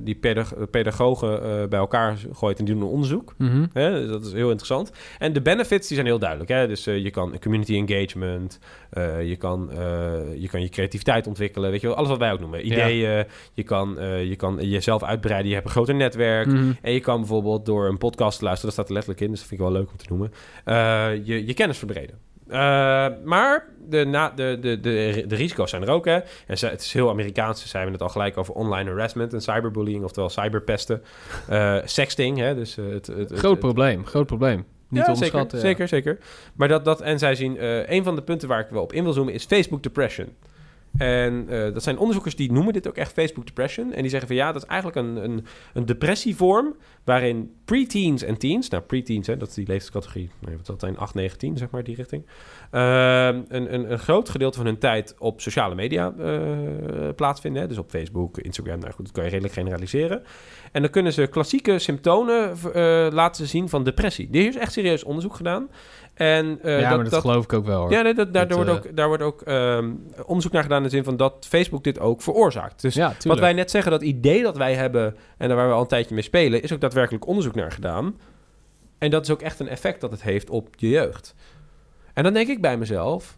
[0.00, 3.34] die pedag- pedagogen bij elkaar gooit en die doen een onderzoek.
[3.38, 3.66] Mhm.
[3.72, 4.92] Hè, dus dat is heel interessant.
[5.18, 6.50] En de benefits die zijn heel duidelijk.
[6.50, 6.66] Hè?
[6.68, 8.58] Dus je kan community engagement,
[9.24, 9.70] je, kan,
[10.38, 12.66] je kan je creativiteit ontwikkelen, weet je wel, alles wat wij ook noemen.
[12.66, 13.96] Ideeën, je, kan,
[14.28, 16.43] je kan jezelf uitbreiden, je hebt een groter netwerk.
[16.46, 16.72] Mhm.
[16.82, 19.38] En je kan bijvoorbeeld door een podcast te luisteren, dat staat er letterlijk in, dus
[19.38, 20.32] dat vind ik wel leuk om te noemen,
[20.64, 22.18] eh, je, je kennis verbreden.
[22.48, 26.04] Eh, maar de, na, de, de, de, de risico's zijn er ook.
[26.04, 26.18] Hè?
[26.46, 27.60] En ze, het is heel Amerikaans.
[27.60, 31.02] Ze zijn het al gelijk over online harassment en cyberbullying, oftewel cyberpesten.
[31.48, 32.54] Eh sexting, hè?
[32.54, 34.64] Dus, het, het, het- Groot het- probleem, groot probleem.
[34.88, 35.14] Niet ja.
[35.14, 35.58] Zeker, ja.
[35.58, 36.18] zeker, zeker.
[36.54, 37.56] Maar dat, dat, en zij zien,
[37.94, 40.28] een van de punten waar ik wel op in wil zoomen is Facebook depression.
[40.98, 43.92] En eh, dat zijn onderzoekers die noemen dit ook echt Facebook depression.
[43.92, 48.38] En die zeggen van ja, dat is eigenlijk een, een, een depressievorm waarin preteens en
[48.38, 51.56] teens, nou preteens, hè, dat is die leeftijdscategorie, nou, wat dat zijn 8, 9, 10,
[51.56, 52.26] zeg maar, die richting.
[52.70, 57.62] Ehm, een, een, een groot gedeelte van hun tijd op sociale media eh, plaatsvinden.
[57.62, 60.22] Hè, dus op Facebook, Instagram, nou goed, dat kan je redelijk generaliseren.
[60.74, 64.28] En dan kunnen ze klassieke symptomen eh, laten zien van depressie.
[64.32, 65.68] Er is echt serieus onderzoek gedaan.
[66.14, 67.80] En, uh, ja, dat, maar dat, geloof ik ook wel.
[67.80, 67.90] Hoor.
[67.90, 70.90] Ja, nee, dat, daar, wordt ook, daar wordt ook um, onderzoek naar gedaan in de
[70.90, 72.82] zin van dat Facebook dit ook veroorzaakt.
[72.82, 75.74] Dus ja, wat wij net zeggen, dat idee dat wij hebben en daar waar we
[75.74, 78.18] al een tijdje mee spelen, is ook daadwerkelijk onderzoek naar gedaan.
[78.98, 81.34] En dat is ook echt een effect dat het heeft op je jeugd.
[82.14, 83.36] En dan denk ik bij mezelf,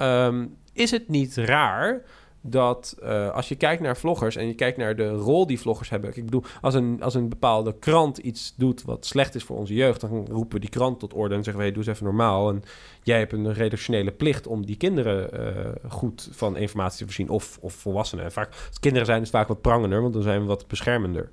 [0.00, 2.02] um, is het niet raar
[2.40, 5.90] dat uh, als je kijkt naar vloggers en je kijkt naar de rol die vloggers
[5.90, 6.16] hebben.
[6.16, 9.74] Ik bedoel, als een, als een bepaalde krant iets doet wat slecht is voor onze
[9.74, 12.04] jeugd, dan roepen we die krant tot orde en zeggen we: hey, doe eens even
[12.04, 12.48] normaal.
[12.48, 12.62] En
[13.02, 17.58] jij hebt een redactionele plicht om die kinderen uh, goed van informatie te voorzien, of,
[17.60, 18.24] of volwassenen.
[18.24, 20.66] En vaak, als kinderen zijn, is het vaak wat prangender, want dan zijn we wat
[20.66, 21.30] beschermender.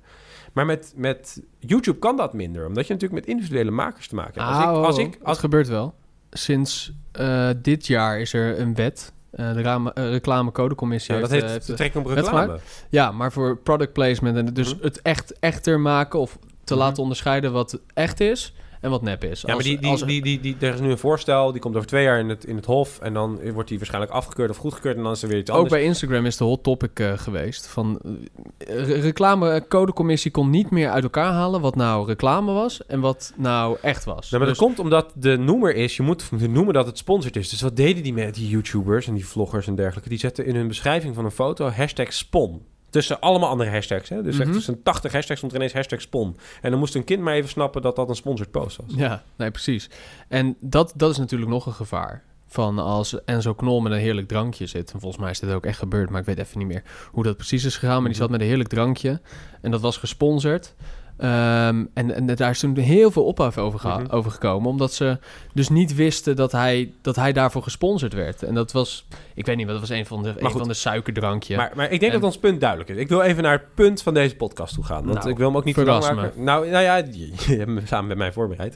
[0.52, 4.42] Maar met, met YouTube kan dat minder, omdat je natuurlijk met individuele makers te maken
[4.42, 4.54] hebt.
[4.54, 5.30] Als ik, als ik, als...
[5.30, 5.94] Het gebeurt wel.
[6.30, 11.50] Sinds uh, dit jaar is er een wet uh, de uh, reclamecodecommissie ja, dat heeft,
[11.50, 12.58] heeft betrekking op reclame.
[12.88, 14.82] Ja, maar voor product placement en dus mm -hmm.
[14.84, 16.78] het echt echter maken of te mm -hmm.
[16.78, 19.40] laten onderscheiden wat echt is en wat nep is.
[19.40, 20.04] Ja, als, maar die, die, als...
[20.04, 22.44] die, die, die, er is nu een voorstel, die komt over twee jaar in het,
[22.44, 22.98] in het Hof.
[22.98, 24.96] En dan wordt die waarschijnlijk afgekeurd of goedgekeurd.
[24.96, 25.72] En dan is er weer iets anders.
[25.72, 27.66] Ook bij Instagram is de hot topic uh, geweest.
[27.66, 33.32] Van uh, reclamecodecommissie kon niet meer uit elkaar halen wat nou reclame was en wat
[33.36, 34.30] nou echt was.
[34.30, 34.58] Ja, maar dus...
[34.58, 37.48] dat komt omdat de noemer is, je moet noemen dat het sponsored is.
[37.48, 40.08] Dus wat deden die met die YouTubers en die vloggers en dergelijke?
[40.08, 42.66] Die zetten in hun beschrijving van een foto hashtag spon.
[42.90, 44.08] Tussen allemaal andere hashtags.
[44.08, 44.22] Hè?
[44.22, 44.40] Dus mm -hmm.
[44.40, 46.36] echt tussen 80 hashtags stond er ineens hashtag spon.
[46.60, 48.86] En dan moest een kind maar even snappen dat dat een sponsored post was.
[48.96, 49.90] Ja, nee, precies.
[50.28, 52.22] En dat, dat is natuurlijk nog een gevaar.
[52.46, 54.92] Van als Enzo Knol met een heerlijk drankje zit.
[54.92, 57.22] En volgens mij is dit ook echt gebeurd, maar ik weet even niet meer hoe
[57.22, 58.00] dat precies is gegaan.
[58.00, 59.20] Maar die zat met een heerlijk drankje.
[59.60, 60.74] En dat was gesponsord.
[61.20, 64.06] Um, en, en daar is toen heel veel ophef over, mm -hmm.
[64.10, 64.70] over gekomen.
[64.70, 65.18] Omdat ze
[65.54, 68.42] dus niet wisten dat hij, dat hij daarvoor gesponsord werd.
[68.42, 70.74] En dat was, ik weet niet, wat dat was een van de, een van de
[70.74, 71.56] suikerdrankje.
[71.56, 72.96] Maar, maar ik denk en, dat ons punt duidelijk is.
[72.96, 75.04] Ik wil even naar het punt van deze podcast toe gaan.
[75.04, 76.32] Want nou, ik wil hem ook niet maken.
[76.36, 78.74] Nou, nou ja, je, je hebt hem samen met mij voorbereid.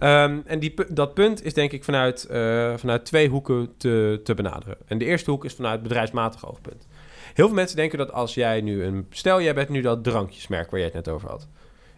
[0.00, 4.34] Um, en die, dat punt is denk ik vanuit, uh, vanuit twee hoeken te, te
[4.34, 4.76] benaderen.
[4.86, 6.86] En de eerste hoek is vanuit bedrijfsmatig oogpunt.
[7.34, 9.06] Heel veel mensen denken dat als jij nu een...
[9.10, 11.48] Stel, jij bent nu dat drankjesmerk waar jij het net over had.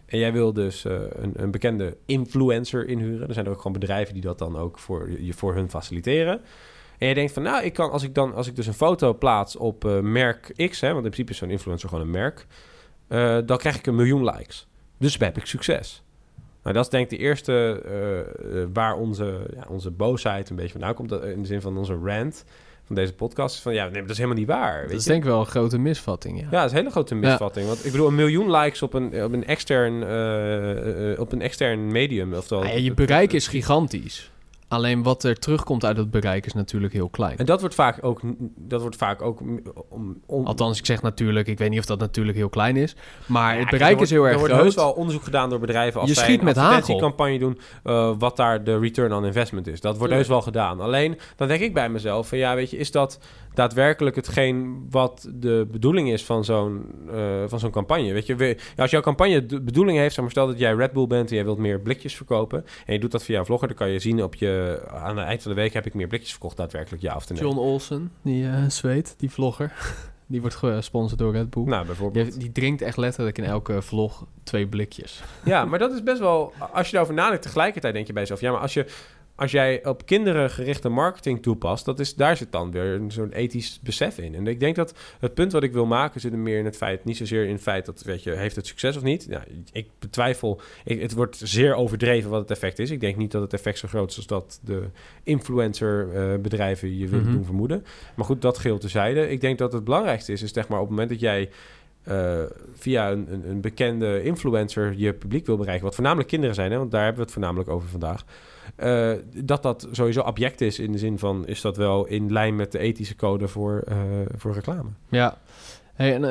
[0.07, 3.27] En jij wil dus uh, een, een, bekende influencer inhuren.
[3.27, 6.41] Er zijn er ook gewoon bedrijven die dat dan ook voor, je, voor hun faciliteren.
[6.97, 9.13] En je denkt van, nou, ik kan als ik dan als ik dus een foto
[9.13, 12.45] plaats op uh, merk X, hè, want in principe is zo'n influencer gewoon een merk,
[13.09, 14.67] uh, dan krijg ik een miljoen likes.
[14.97, 16.03] Dus heb ik succes.
[16.63, 17.81] Nou, dat is denk ik de eerste
[18.73, 22.45] waar onze, ja, onze boosheid een beetje vandaan komt, in de zin van onze rant
[22.87, 23.59] van deze podcast.
[23.59, 24.79] Van ja, nee, dat is helemaal niet waar.
[24.79, 25.09] Weet dat is je?
[25.09, 26.39] denk ik wel een grote misvatting.
[26.39, 27.65] Ja, ja dat is een hele grote misvatting.
[27.65, 27.71] Ja.
[27.71, 31.41] Want ik bedoel, een miljoen likes op een, op een, extern, uh, uh, op een
[31.41, 32.33] extern medium.
[32.33, 34.31] Oftewel, ja, je bereik is gigantisch.
[34.67, 37.37] Alleen wat er terugkomt uit het bereik is natuurlijk heel klein.
[37.37, 38.21] En dat wordt vaak ook...
[38.57, 39.41] Dat wordt vaak ook
[39.89, 40.45] om, om...
[40.45, 41.47] Althans, ik zeg natuurlijk...
[41.47, 42.95] Ik weet niet of dat natuurlijk heel klein is.
[43.25, 44.49] Maar ja, het bereik is heel erg groot.
[44.49, 46.01] Er wordt wel onderzoek gedaan door bedrijven...
[46.01, 46.97] als je schiet met hagel.
[46.99, 47.59] campagne doen...
[47.83, 49.81] Uh, wat daar de return on investment is.
[49.81, 50.81] Dat wordt heus wel gedaan.
[50.81, 52.27] Alleen, dan denk ik bij mezelf...
[52.27, 53.19] van ja, weet je, is dat
[53.57, 58.13] daadwerkelijk hetgeen wat de bedoeling is van zo'n uh, van zo'n campagne.
[58.13, 60.91] Weet je, we, als jouw campagne de bedoeling heeft, zeg maar stel dat jij Red
[60.91, 63.67] Bull bent en jij wilt meer blikjes verkopen en je doet dat via een vlogger,
[63.67, 64.56] dan kan je zien op je
[64.91, 67.39] aan het eind van de week heb ik meer blikjes verkocht daadwerkelijk ja of nee.
[67.39, 69.71] John Olsen, die uh, zweet, die vlogger.
[70.29, 71.63] Die wordt gesponsord door Red Bull.
[71.63, 72.31] Nou, bijvoorbeeld.
[72.31, 75.23] Die, die, drinkt echt letterlijk in elke vlog twee blikjes.
[75.43, 76.53] Ja, maar dat is best wel...
[76.73, 78.41] Als je daarover nadenkt, tegelijkertijd denk je bij jezelf...
[78.41, 78.85] Ja, maar als je
[79.37, 83.79] als jij op kinderen gerichte marketing toepast, dat is, daar zit dan weer zo'n ethisch
[83.83, 84.35] besef in.
[84.35, 86.77] En ik denk dat het punt wat ik wil maken zit er meer in het
[86.77, 89.25] feit, niet zozeer in het feit dat, weet je, heeft het succes of niet?
[89.29, 92.89] Ja, ik betwijfel, ik, het wordt zeer overdreven wat het effect is.
[92.89, 94.83] Ik denk niet dat het effect zo groot is als dat de
[95.23, 97.35] influencer-bedrijven uh, je willen mm -hmm.
[97.35, 97.85] doen vermoeden.
[98.15, 99.29] Maar goed, dat geheel tezijde.
[99.29, 101.49] Ik denk dat het belangrijkste is, is zeg maar op het moment dat jij
[102.07, 106.71] uh, via een, een, een, bekende influencer je publiek wil bereiken, wat voornamelijk kinderen zijn,
[106.71, 108.25] hè, want daar hebben we het voornamelijk over vandaag.
[108.77, 109.11] Uh,
[109.43, 112.71] dat dat sowieso abject is in de zin van is dat wel in lijn met
[112.71, 113.97] de ethische code voor, uh,
[114.35, 114.89] voor reclame.
[115.09, 115.37] Ja.
[115.93, 116.23] Hey, en,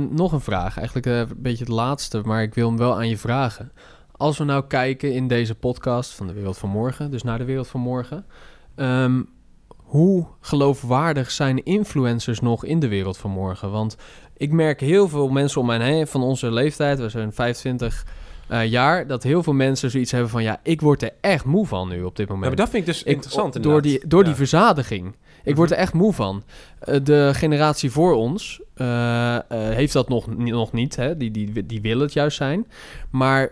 [0.00, 3.08] uh, nog een vraag, eigenlijk een beetje het laatste, maar ik wil hem wel aan
[3.08, 3.72] je vragen.
[4.12, 7.44] Als we nou kijken in deze podcast van de wereld van morgen, dus naar de
[7.44, 8.26] wereld van morgen,
[8.76, 9.28] um,
[9.76, 13.70] hoe geloofwaardig zijn influencers nog in de wereld van morgen?
[13.70, 13.96] Want
[14.36, 18.06] ik merk heel veel mensen om mij heen van onze leeftijd, we zijn 25
[18.52, 19.06] eh, jaar...
[19.06, 20.42] dat heel veel mensen zoiets hebben van...
[20.42, 22.48] ja, ik word er echt moe van nu op dit Ja, moment.
[22.56, 25.14] maar dat vind ik dus Ik- interessant door die, door die verzadiging.
[25.44, 26.42] Ik word er echt moe van.
[26.78, 30.96] Eh, de generatie voor ons eh, heeft dat nog, nog niet.
[30.96, 31.16] Hè?
[31.16, 32.66] Die, die, die willen het juist zijn.
[33.10, 33.50] Maar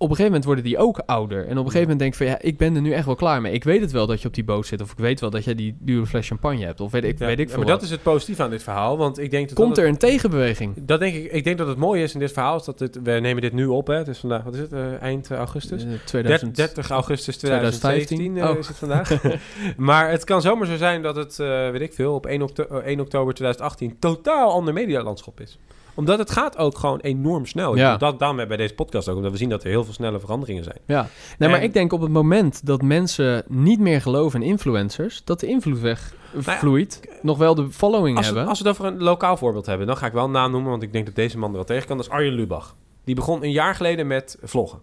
[0.00, 1.38] op een gegeven moment worden die ook ouder.
[1.38, 2.26] En op een gegeven moment denk ik van...
[2.26, 3.52] ja, ik ben er nu echt wel klaar mee.
[3.52, 4.80] Ik weet het wel dat je op die boot zit.
[4.80, 6.80] Of ik weet wel dat jij die dure fles champagne hebt.
[6.80, 8.96] Of weet ik, Ja, weet ik veel maar dat is het positieve aan dit verhaal,
[8.98, 10.74] want ik denk dat Komt dat er een tegenbeweging?
[10.76, 11.32] Dat denk ik.
[11.32, 13.66] Ik denk dat het mooie is in dit verhaal is dat we nemen dit nu
[13.66, 13.86] op.
[13.86, 13.94] Hè.
[13.94, 14.72] Het is vandaag, wat is het?
[14.72, 15.82] eh, eind eh, augustus.
[15.82, 16.56] Eh, 30, 2000...
[16.56, 18.16] 30 augustus 2015.
[18.16, 18.58] 2017 eh, Oh.
[18.58, 19.22] is het vandaag.
[19.76, 22.76] maar het kan zomaar zo zijn dat het, weet ik veel, op 1, okto- eh,
[22.86, 25.58] 1 oktober 2018 totaal ander medialandschap is.
[25.98, 27.76] Omdat het gaat ook gewoon enorm snel.
[27.76, 27.96] Ja.
[27.96, 30.64] Dat, we bij deze podcast ook, omdat we zien dat er heel veel snelle veranderingen
[30.64, 30.78] zijn.
[30.86, 31.08] Ja,
[31.38, 35.40] nee, maar ik denk op het moment dat mensen niet meer geloven in influencers, dat
[35.40, 38.46] de invloed wegvloeit, nog wel de following Als hebben.
[38.46, 40.70] als we het over een lokaal voorbeeld hebben, dan ga ik wel een naam noemen,
[40.70, 41.96] want ik denk dat deze man er wel tegen kan.
[41.96, 42.76] Dat is Arjen Lubach.
[43.04, 44.80] Die begon een jaar geleden met vloggen.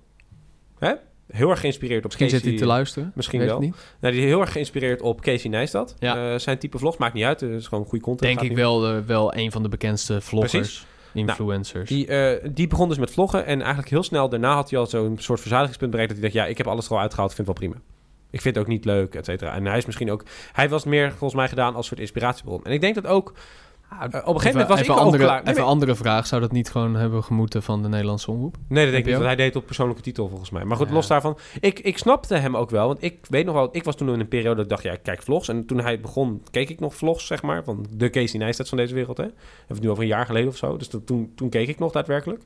[0.79, 0.93] Hè?
[1.27, 3.11] Heel erg geïnspireerd op Misschien zit hij Casey- te luisteren.
[3.15, 3.59] Misschien weet wel.
[3.59, 3.75] niet.
[3.99, 5.95] Nou, die is heel erg geïnspireerd op Casey Neistat.
[5.99, 6.31] Ja.
[6.33, 7.41] Eh, zijn type vlogs maakt niet uit.
[7.41, 8.39] Het is gewoon goede content.
[8.39, 10.85] Denk ik wel, eh, wel een van de bekendste vloggers, Precies.
[11.15, 11.89] Influencers.
[11.89, 13.45] Die, eh, die begon dus met vloggen.
[13.45, 16.13] En eigenlijk heel snel daarna had hij al zo'n soort verzadigingspunt bereikt.
[16.13, 17.29] Dat hij dacht, ja, ik heb alles er al uitgehaald.
[17.29, 17.85] Ik vind het wel prima.
[18.29, 19.53] Ik vind het ook niet leuk, et cetera.
[19.53, 20.23] En hij is misschien ook...
[20.51, 22.63] Hij was meer volgens mij gedaan als soort inspiratiebron.
[22.63, 23.33] En ik denk dat ook...
[23.89, 25.35] eh, op een gegeven moment was Ah, even ik ook andere, klaar.
[25.43, 26.27] Nee, Even nee, andere vraag.
[26.27, 28.55] Zou dat niet gewoon hebben gemoeten van de Nederlandse omroep?
[28.67, 29.13] nee, dat denk ik niet.
[29.13, 30.63] Want hij deed het op persoonlijke titel volgens mij.
[30.63, 30.93] Maar goed, Ja.
[30.93, 31.37] los daarvan.
[31.59, 32.87] Ik, ik snapte hem ook wel.
[32.87, 33.69] Want ik weet nog wel...
[33.71, 35.47] Ik was toen in een periode dat ik dacht, ja, ik kijk vlogs.
[35.47, 37.63] En toen hij begon, keek ik nog vlogs, zeg maar.
[37.63, 39.23] Van de Casey Neistat van deze wereld, hè.
[39.23, 39.33] Hebben
[39.67, 40.77] het nu over een jaar geleden of zo.
[40.77, 42.43] Dus toen- toen, toen keek ik nog daadwerkelijk.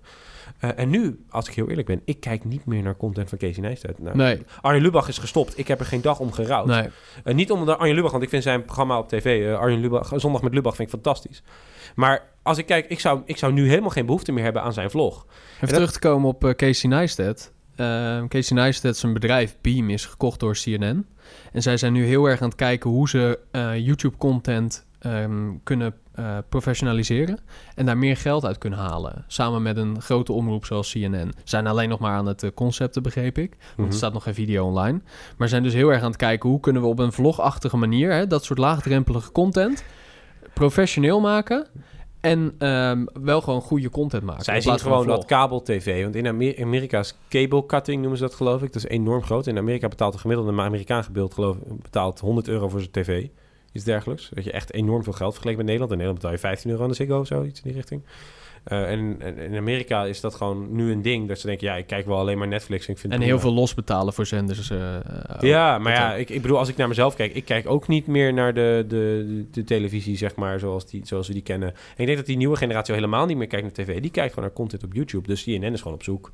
[0.60, 3.38] Eh, en nu, als ik heel eerlijk ben, ik kijk niet meer naar content van
[3.38, 3.99] Casey Neistat.
[3.99, 5.58] Nou, Nee, Arjen Lubach is gestopt.
[5.58, 6.65] Ik heb er geen dag om gerouwd.
[6.65, 6.88] nee.
[7.23, 9.80] Eh, niet om de Arjen Lubach, want ik vind zijn programma op tv, eh, Arjen
[9.80, 11.28] Lubach, Zondag met Lubach, vind ik fantastisch.
[11.95, 14.73] Maar als ik kijk, ik zou, ik zou nu helemaal geen behoefte meer hebben aan
[14.73, 15.25] zijn vlog.
[15.55, 17.51] Even dat- terug te komen op eh, Casey Neistat.
[17.75, 21.05] Eh, Casey Neistat, zijn bedrijf Beam, is gekocht door CNN.
[21.51, 25.93] En zij zijn nu heel erg aan het kijken hoe ze eh, YouTube-content ehm, kunnen
[26.13, 27.39] eh, professionaliseren.
[27.75, 29.23] En daar meer geld uit kunnen halen.
[29.27, 31.31] Samen met een grote omroep zoals CNN.
[31.35, 33.55] Ze zijn alleen nog maar aan het concepten, begreep ik.
[33.59, 33.87] Want Mhm.
[33.87, 35.01] er staat nog geen video online.
[35.37, 38.11] Maar zijn dus heel erg aan het kijken hoe kunnen we op een vlogachtige manier...
[38.11, 39.83] Hè, dat soort laagdrempelige content
[40.54, 41.67] professioneel maken...
[42.21, 44.43] En ehm, wel gewoon goede content maken.
[44.43, 46.04] Zij zien gewoon dat kabel-tv.
[46.04, 48.73] Want in Amer- Amerika is cable cutting, noemen ze dat geloof ik.
[48.73, 49.47] Dat is enorm groot.
[49.47, 53.28] In Amerika betaalt een gemiddelde Amerikaan gebeeld, geloof ik, betaalt 100 euro voor zijn tv.
[53.71, 54.30] Iets dergelijks.
[54.34, 55.91] Dat je echt enorm veel geld vergeleken met Nederland.
[55.91, 58.02] In Nederland betaal je 15 euro aan de Ziggo of zo, iets in die richting.
[58.63, 61.28] Eh, en, en in Amerika is dat gewoon nu een ding.
[61.28, 62.88] Dat ze denken, ja, ik kijk wel alleen maar Netflix.
[62.88, 64.69] En, ik vind En heel veel losbetalen voor zenders.
[64.69, 64.78] eh,
[65.39, 68.08] Ja, maar ja, ik, ik bedoel, als ik naar mezelf kijk, ik kijk ook niet
[68.08, 71.69] meer naar de, de, de televisie, zeg maar, zoals, die, zoals we die kennen.
[71.69, 74.02] En ik denk dat die nieuwe generatie al helemaal niet meer kijkt naar tv.
[74.02, 75.28] Die kijkt gewoon naar content op YouTube.
[75.28, 76.32] Dus CNN is gewoon op zoek,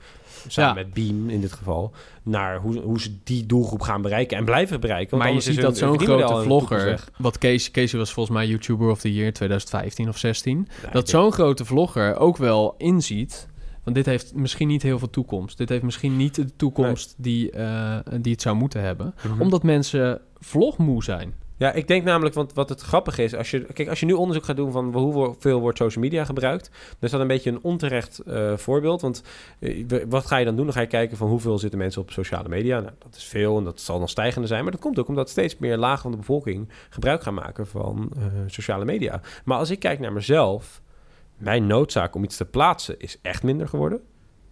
[0.47, 0.85] samen Ja.
[0.85, 1.91] met Beam in dit geval,
[2.25, 5.09] naar hoe, hoe ze die doelgroep gaan bereiken en blijven bereiken.
[5.17, 8.89] Want maar je ziet dat zo'n grote vlogger, wat Casey, Casey was volgens mij YouTuber
[8.89, 13.47] of the Year 2015 of 16, Ja, ik dat zo'n grote vlogger ook wel inziet,
[13.83, 15.57] want dit heeft misschien niet heel veel toekomst.
[15.57, 19.41] Dit heeft misschien niet de toekomst die, eh, die het zou moeten hebben, Mhm.
[19.41, 21.33] omdat mensen vlogmoe zijn.
[21.57, 24.13] Ja, ik denk namelijk, want wat het grappige is, als je, kijk, als je nu
[24.13, 27.63] onderzoek gaat doen van hoeveel wordt social media gebruikt, dan is dat een beetje een
[27.63, 29.01] onterecht eh, voorbeeld.
[29.01, 29.23] Want
[29.59, 30.65] eh, wat ga je dan doen?
[30.65, 32.79] Dan ga je kijken van hoeveel zitten mensen op sociale media.
[32.79, 34.63] Nou, dat is veel en dat zal dan stijgende zijn.
[34.63, 38.11] Maar dat komt ook omdat steeds meer lagen van de bevolking gebruik gaan maken van
[38.17, 39.21] eh, sociale media.
[39.45, 40.81] Maar als ik kijk naar mezelf,
[41.37, 44.01] mijn noodzaak om iets te plaatsen is echt minder geworden.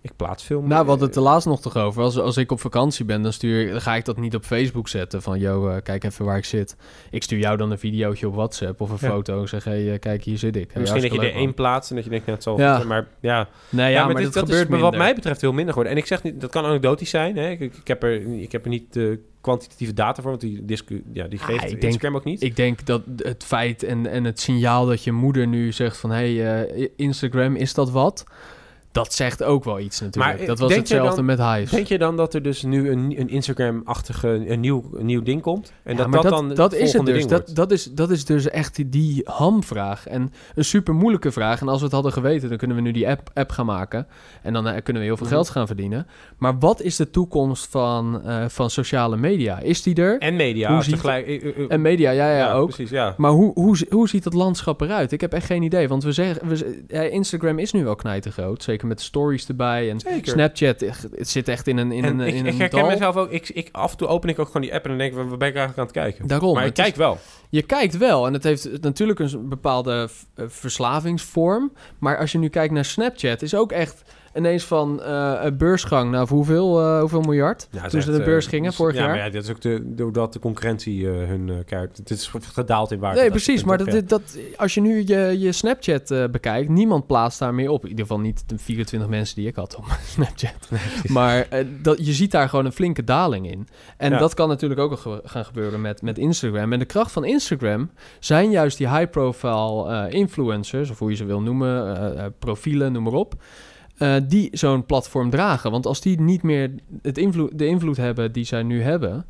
[0.03, 0.69] Ik plaats veel meer.
[0.69, 2.03] Nou, hadden het er laatst nog toch over.
[2.03, 4.87] Als, als ik op vakantie ben, dan, stuur, dan ga ik dat niet op Facebook
[4.87, 5.21] zetten.
[5.21, 6.75] Van, yo, eh, kijk even waar ik zit.
[7.11, 9.09] Ik stuur jou dan een videootje op WhatsApp of een Ja.
[9.09, 9.41] foto.
[9.41, 10.69] En zeg, hey, eh, kijk, hier zit ik.
[10.71, 12.57] Hey, Misschien dat je er één plaatst en dat je denkt, net zo.
[12.57, 12.83] Ja.
[12.83, 13.47] Maar ja.
[13.69, 15.91] Nee, ja, ja, maar, dit, dat gebeurt is wat mij betreft heel minder geworden.
[15.93, 17.37] En ik zeg niet, dat kan anekdotisch zijn.
[17.37, 17.49] Hè?
[17.49, 20.65] Ik, ik, ik heb er, ik heb er niet de kwantitatieve data voor, want die,
[20.65, 22.41] discu, ja, die Ah, geeft ik denk- Instagram ook niet.
[22.41, 26.09] Ik denk dat het feit en, en het signaal dat je moeder nu zegt van...
[26.11, 28.23] hé, hey, eh, Instagram, is dat wat?
[28.93, 30.37] Dat zegt ook wel iets natuurlijk.
[30.37, 31.69] Maar, dat was hetzelfde dan- met Hives.
[31.71, 35.41] Denk je dan dat er dus nu een, een Instagram-achtige een nieuw, een nieuw ding
[35.41, 35.73] komt?
[35.83, 37.27] En Ja, dat maar dat, dat, dan dat is het dus.
[37.27, 40.07] Dat, dat, is, dat is dus echt die, hamvraag.
[40.07, 41.61] En een super moeilijke vraag.
[41.61, 44.07] En als we het hadden geweten, dan kunnen we nu die app, app gaan maken.
[44.41, 45.35] En dan eh, kunnen we heel veel Mhm.
[45.35, 46.07] geld gaan verdienen.
[46.37, 49.59] Maar wat is de toekomst van, eh, van sociale media?
[49.59, 50.17] Is die er?
[50.19, 51.27] En media, Hoe ziet- tegelijk...
[51.27, 52.67] eh, eh, eh, En media, ja, ja, ook.
[52.67, 53.13] Precies, ja.
[53.17, 55.11] Maar hoe, hoe, hoe ziet dat landschap eruit?
[55.11, 55.87] Ik heb echt geen idee.
[55.87, 58.63] Want we zeggen, we, Instagram is nu wel knijtergroot.
[58.63, 59.89] Zeker met stories erbij.
[59.89, 60.31] En Zeker.
[60.31, 62.79] Snapchat, echt, het zit echt in een, in en een, ik, in ik een herken
[62.79, 62.87] dal.
[62.89, 63.29] mezelf ook.
[63.31, 65.17] Ik, ik, af en toe open ik ook gewoon die app en dan denk ik,
[65.17, 66.27] waar ben ik eigenlijk aan het kijken?
[66.27, 66.53] Daarom.
[66.53, 67.17] maar ik het is- kijk wel.
[67.49, 71.71] Je kijkt wel en het heeft natuurlijk een bepaalde eh, verslavingsvorm.
[71.99, 74.01] Maar als je nu kijkt naar Snapchat, is ook echt
[74.35, 77.67] ineens van eh, een beursgang naar hoeveel, eh, hoeveel miljard?
[77.71, 79.09] Ja, toen ze de beurs eh, gingen dus- vorig ja, jaar.
[79.09, 81.97] maar ja, dat is ook de, doordat de concurrentie eh, hun uh, kaart...
[81.97, 83.15] Het is gedaald in waarde.
[83.19, 83.63] Nee, dat precies.
[83.63, 87.69] Maar dat, dat, als je nu je, je Snapchat eh, bekijkt, niemand plaatst daar meer
[87.69, 87.83] op.
[87.83, 90.69] In ieder geval niet de 24 mensen die ik had op Snapchat.
[91.07, 93.67] maar eh, dat, je ziet daar gewoon een flinke daling in.
[93.97, 94.17] En Ja.
[94.17, 96.73] dat kan natuurlijk ook gaan gebeuren met, met Instagram.
[96.73, 101.25] En de kracht van Instagram zijn juist die high-profile eh, influencers, of hoe je ze
[101.25, 103.33] wil noemen, eh, eh, profielen, noem maar op.
[103.97, 105.71] eh, die zo'n platform dragen.
[105.71, 109.25] Want als die niet meer het invloed, de invloed hebben die zij nu hebben,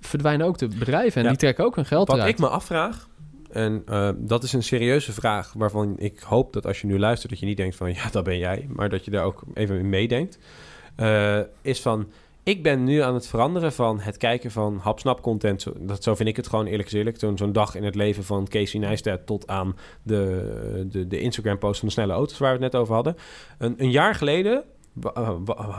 [0.00, 1.16] verdwijnen ook de bedrijven.
[1.16, 1.28] En Ja.
[1.28, 2.32] die trekken ook hun geld Wat eruit.
[2.32, 3.08] ik me afvraag,
[3.50, 7.30] en eh, dat is een serieuze vraag waarvan ik hoop dat als je nu luistert,
[7.30, 9.78] dat je niet denkt van ja, dat ben jij, maar dat je daar ook even
[9.78, 10.38] in meedenkt,
[10.96, 12.08] eh, is van
[12.42, 15.62] ik ben nu aan het veranderen van het kijken van hapsnap content.
[15.62, 17.20] Zo, dat, zo vind ik het gewoon eerlijk gezegd.
[17.20, 21.58] Zo'n zo'n dag in het leven van Casey Neistat tot aan de, de, de Instagram
[21.58, 23.16] post van de snelle auto's waar we het net over hadden.
[23.58, 24.64] Een, een jaar geleden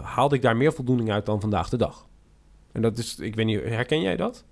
[0.03, 2.07] haalde ik daar meer voldoening uit dan vandaag de dag.
[2.71, 4.43] En dat is, ik weet niet, herken jij dat?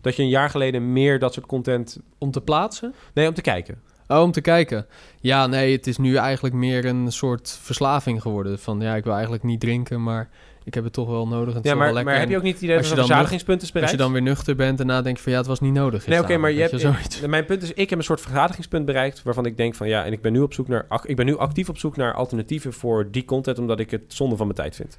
[0.00, 2.00] Dat je een jaar geleden meer dat soort content...
[2.18, 2.94] Om te plaatsen?
[3.14, 3.82] Nee, om te kijken.
[4.08, 4.86] Oh, om te kijken.
[5.20, 8.58] Ja, nee, het is nu eigenlijk meer een soort verslaving geworden.
[8.58, 10.30] Van ja, ik wil eigenlijk niet drinken, maar
[10.68, 11.48] ik heb het toch wel nodig.
[11.48, 12.12] En het is Ja, wel maar, lekker.
[12.12, 13.72] maar heb je En ook niet het idee dat er je een dan is Als
[13.72, 13.90] bereikt?
[13.90, 16.06] je dan weer nuchter bent, daarna denk je van ja, het was niet nodig.
[16.06, 16.80] Nee, oké, maar je hebt...
[16.80, 17.20] Zoiets.
[17.20, 19.22] Mijn punt is, ik heb een soort verzadigingspunt bereikt...
[19.22, 20.86] waarvan ik denk van ja, en ik ben nu op zoek naar...
[21.02, 23.58] Ik ben nu actief op zoek naar alternatieven voor die content...
[23.58, 24.98] omdat ik het zonde van mijn tijd vind.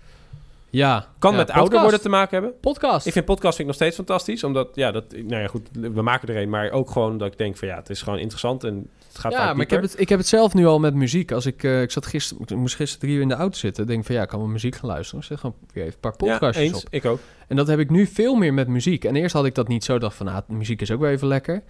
[0.70, 1.08] Ja.
[1.20, 1.82] Kan ja, met ouder podcast.
[1.82, 2.60] worden te maken hebben.
[2.60, 3.06] Podcast.
[3.06, 4.44] Ik vind podcast vind ik nog steeds fantastisch.
[4.44, 6.50] Omdat, ja, dat, nou ja, goed, we maken er een.
[6.50, 9.54] Maar ook gewoon dat ik denk van ja, het is gewoon interessant en gaat ja,
[9.54, 11.32] maar ik heb, het, ik heb het zelf nu al met muziek.
[11.32, 13.88] Als ik, eh, ik zat gisteren, ik moest gisteren drie uur in de auto zitten.
[13.88, 15.24] Denk van ja, ik kan wel muziek gaan luisteren.
[15.24, 16.84] Zeg gewoon weer even een paar Ja, podcastjes eens.
[16.86, 16.94] op.
[16.94, 17.20] Ik ook.
[17.48, 19.06] En dat heb ik nu veel meer met muziek.
[19.06, 19.98] En eerst had ik dat niet zo.
[20.00, 21.64] Dacht van, nou, muziek is ook wel even lekker.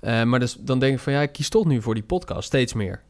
[0.00, 2.46] Eh, maar dus, dan denk ik van, ja, ik kies toch nu voor die podcast.
[2.46, 3.00] Steeds meer.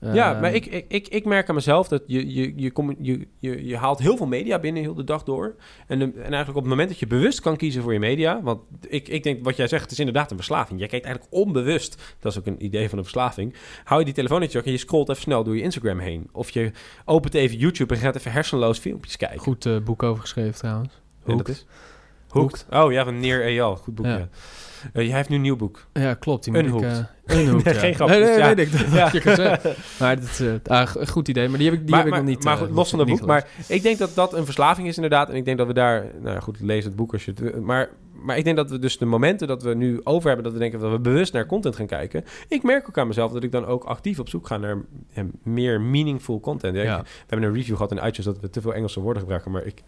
[0.00, 2.96] Ja, Ehm, maar ik, ik, ik, ik merk aan mezelf dat je, je, je, kom,
[3.00, 5.54] je, je, je haalt heel veel media binnen heel de dag door.
[5.86, 8.42] En, de- en eigenlijk op het moment dat je bewust kan kiezen voor je media...
[8.42, 10.78] want ik, ik denk wat jij zegt, het is inderdaad een verslaving.
[10.78, 13.54] Jij kijkt eigenlijk onbewust, dat is ook een idee van een verslaving...
[13.84, 15.98] hou je die telefoon in je zak en je scrolt even snel door je Instagram
[15.98, 16.28] heen.
[16.32, 16.70] Of je
[17.04, 19.38] opent even YouTube en gaat even hersenloos filmpjes kijken.
[19.38, 21.00] Goed eh, boek over geschreven trouwens.
[21.48, 21.66] Is?
[22.28, 22.66] Hooked.
[22.70, 23.76] Oh ja, van Neer Eyal.
[23.76, 24.16] Goed boek, Ja.
[24.16, 24.28] ja.
[24.92, 25.86] Eh, jij heeft nu een nieuw boek.
[25.92, 26.44] Ja, klopt.
[26.44, 26.68] Die moet ik...
[26.68, 27.06] Unhooked.
[27.26, 27.80] eh, Unhooked, Nee, ja.
[27.80, 28.54] geen grap, Nee, nee, ja.
[28.54, 28.72] weet ik.
[28.72, 29.08] Dat Ja.
[29.12, 29.74] je.
[30.00, 31.48] Maar dat is eh, ah, een goed idee.
[31.48, 32.44] Maar die heb ik, die maar, heb ik nog niet...
[32.44, 33.26] maar goed, los van dat boek.
[33.26, 35.28] Maar ik denk dat dat een verslaving is inderdaad.
[35.28, 36.04] En ik denk dat we daar...
[36.20, 37.60] Nou ja, goed, lees het boek als je het...
[37.60, 37.88] Maar,
[38.22, 40.44] maar ik denk dat we dus de momenten dat we nu over hebben...
[40.44, 42.24] dat we denken dat we bewust naar content gaan kijken...
[42.48, 44.78] Ik merk ook aan mezelf dat ik dan ook actief op zoek ga naar
[45.42, 46.76] meer meaningful content.
[46.76, 46.98] Ja, Ja.
[46.98, 49.50] ik- we hebben een review gehad in iTunes dat we te veel Engelse woorden gebruiken.
[49.50, 49.82] Maar ik...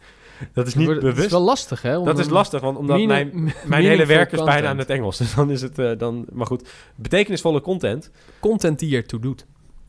[0.52, 1.18] Dat is niet bewust.
[1.24, 2.02] is wel lastig, hè?
[2.02, 5.18] dat is lastig, want omdat meaning- mijn, mijn hele werk is bijna aan het Engels.
[5.22, 6.26] Dus dan is het eh, dan...
[6.32, 8.10] Maar goed, betekenisvolle content...
[8.40, 9.46] Content die ertoe doet.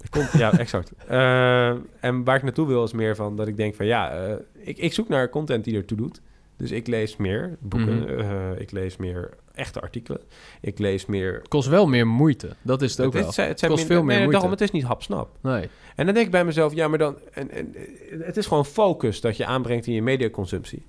[0.10, 0.92] Komt, ja, exact.
[1.08, 1.68] Eh,
[2.00, 4.78] en waar ik naartoe wil is meer van dat ik denk van ja, eh, ik,
[4.78, 6.22] ik zoek naar content die ertoe doet.
[6.58, 8.20] Dus ik lees meer boeken, Mhm.
[8.20, 10.22] eh, ik lees meer echte artikelen,
[10.62, 11.42] ik lees meer...
[11.48, 12.56] Kost wel meer moeite.
[12.62, 13.26] Dat is het ook wel.
[13.26, 14.32] het, zijn- het zijn Kost veel meer nee, moeite.
[14.32, 15.38] Daarom, het is niet hapsnap.
[15.42, 15.70] Nee.
[15.96, 17.16] En dan denk ik bij mezelf, ja, maar dan...
[17.34, 17.76] En, en,
[18.20, 20.86] het is gewoon focus dat je aanbrengt in je mediaconsumptie.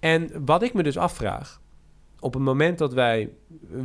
[0.00, 1.60] En wat ik me dus afvraag,
[2.20, 3.28] op het moment dat wij...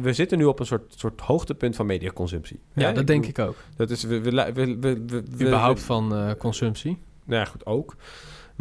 [0.02, 2.60] We zitten nu op een soort, soort hoogtepunt van mediaconsumptie.
[2.74, 3.56] Ja, dat denk bedoel, ik ook.
[3.76, 4.04] Dat is...
[4.04, 6.98] We, we, we, we, we, we- Überhaupt van eh, consumptie.
[7.26, 7.96] nou ja, goed, ook.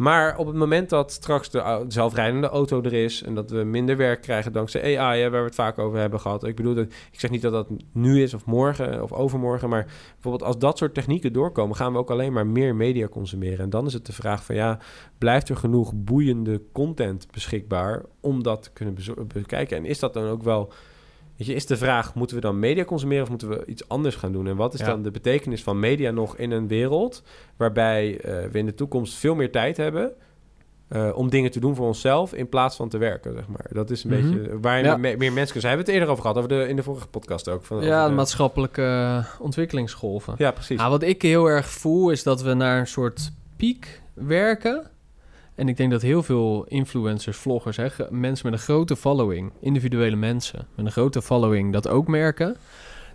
[0.01, 3.23] Maar op het moment dat straks de zelfrijdende auto er is...
[3.23, 5.21] en dat we minder werk krijgen dankzij AI...
[5.21, 6.43] Hè, waar we het vaak over hebben gehad.
[6.43, 9.69] Ik bedoel, ik zeg niet dat dat nu is of morgen of overmorgen...
[9.69, 11.75] maar bijvoorbeeld als dat soort technieken doorkomen...
[11.75, 13.59] gaan we ook alleen maar meer media consumeren.
[13.59, 14.79] En dan is het de vraag van ja...
[15.17, 18.05] blijft er genoeg boeiende content beschikbaar...
[18.19, 18.95] om dat te kunnen
[19.27, 19.77] bekijken?
[19.77, 20.73] En is dat dan ook wel...
[21.41, 24.15] Weet je, is de vraag, moeten we dan media consumeren of moeten we iets anders
[24.15, 24.47] gaan doen?
[24.47, 24.85] En wat is Ja.
[24.85, 27.23] dan de betekenis van media nog in een wereld
[27.57, 30.11] waarbij eh, we in de toekomst veel meer tijd hebben
[30.87, 33.65] eh, om dingen te doen voor onszelf in plaats van te werken, zeg maar.
[33.69, 34.31] Dat is een Mhm.
[34.31, 34.97] beetje waar Ja.
[34.97, 35.61] me- meer mensen kunnen zijn.
[35.61, 37.63] We hebben het eerder over gehad, over de, in de vorige podcast ook.
[37.65, 40.33] Van, Ja, over de de- maatschappelijke ontwikkelingsgolven.
[40.37, 40.79] ja, precies.
[40.79, 44.83] Ah, wat ik heel erg voel is dat we naar een soort piek werken.
[45.55, 50.15] En ik denk dat heel veel influencers, vloggers, hè, mensen met een grote following, individuele
[50.15, 52.57] mensen met een grote following, dat ook merken.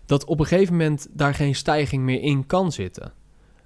[0.07, 3.13] Dat op een gegeven moment daar geen stijging meer in kan zitten.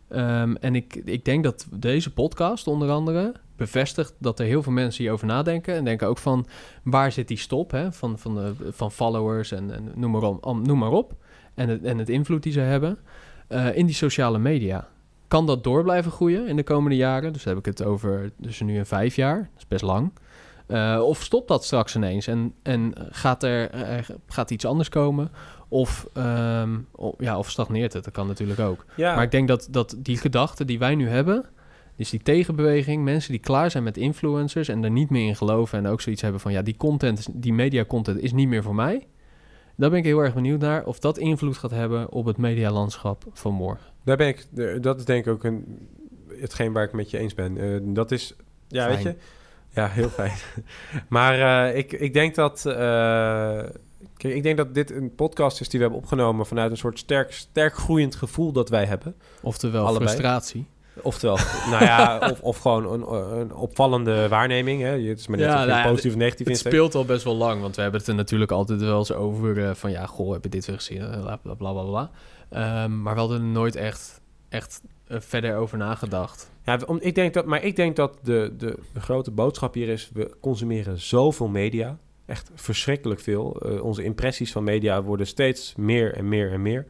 [0.09, 4.73] Ehm, en ik, ik denk dat deze podcast onder andere bevestigt dat er heel veel
[4.73, 5.75] mensen hierover nadenken.
[5.75, 6.47] En denken ook van,
[6.83, 7.93] waar zit die stop hè?
[7.93, 11.15] Van, van, de, van followers en, en noem, maar op, noem maar op.
[11.55, 12.99] En het, en het invloed die ze hebben
[13.49, 14.89] eh, in die sociale media.
[15.31, 17.33] Kan dat door blijven groeien in de komende jaren?
[17.33, 19.37] Dus heb ik het over tussen nu en vijf jaar.
[19.37, 20.13] Dat is best lang.
[20.67, 23.71] Eh, of stopt dat straks ineens en, en gaat er
[24.27, 25.31] gaat iets anders komen?
[25.69, 26.79] Of, ehm,
[27.19, 28.05] ja, of stagneert het?
[28.05, 28.85] Dat kan natuurlijk ook.
[28.97, 31.45] ja, Maar ik denk dat, dat die gedachten die wij nu hebben,
[31.97, 35.79] Dus die tegenbeweging, mensen die klaar zijn met influencers en er niet meer in geloven
[35.79, 38.75] en ook zoiets hebben van ja, die content, die media content is niet meer voor
[38.75, 39.07] mij.
[39.77, 43.25] Daar ben ik heel erg benieuwd naar of dat invloed gaat hebben op het medialandschap
[43.33, 43.90] van morgen.
[44.05, 45.89] Daar ben ik, de- dat is denk ik ook een,
[46.41, 47.59] hetgeen waar ik met je eens ben.
[47.59, 48.35] Eh, dat is,
[48.69, 48.95] ja, Fijn.
[48.95, 49.15] weet je,
[49.81, 50.33] ja, heel fijn.
[51.09, 52.75] maar eh, ik, ik denk dat, eh,
[54.17, 56.99] kijk, ik denk dat dit een podcast is die we hebben opgenomen vanuit een soort
[56.99, 59.15] sterk, sterk groeiend gevoel dat wij hebben.
[59.43, 60.09] Oftewel Allebei.
[60.11, 60.67] frustratie.
[61.03, 61.39] Oftewel,
[61.71, 64.83] nou ja, of, of gewoon een, een opvallende waarneming.
[64.83, 64.89] Hè?
[65.09, 67.35] Het is maar net Ja, of nou positief of negatief Het speelt al best wel
[67.37, 70.33] lang, want we hebben het er natuurlijk altijd wel eens over eh, van ja, goh,
[70.33, 71.01] heb je dit weer gezien?
[71.01, 72.11] Eh, Bla bla bla bla.
[72.51, 76.51] Ehm, maar we hadden er nooit echt, echt eh, verder over nagedacht.
[76.65, 80.11] Ja, ik denk dat, maar ik denk dat de, de, grote boodschap hier is...
[80.15, 81.99] we consumeren zoveel media.
[82.27, 83.61] Echt verschrikkelijk veel.
[83.61, 86.87] Eh, onze impressies van media worden steeds meer en meer en meer.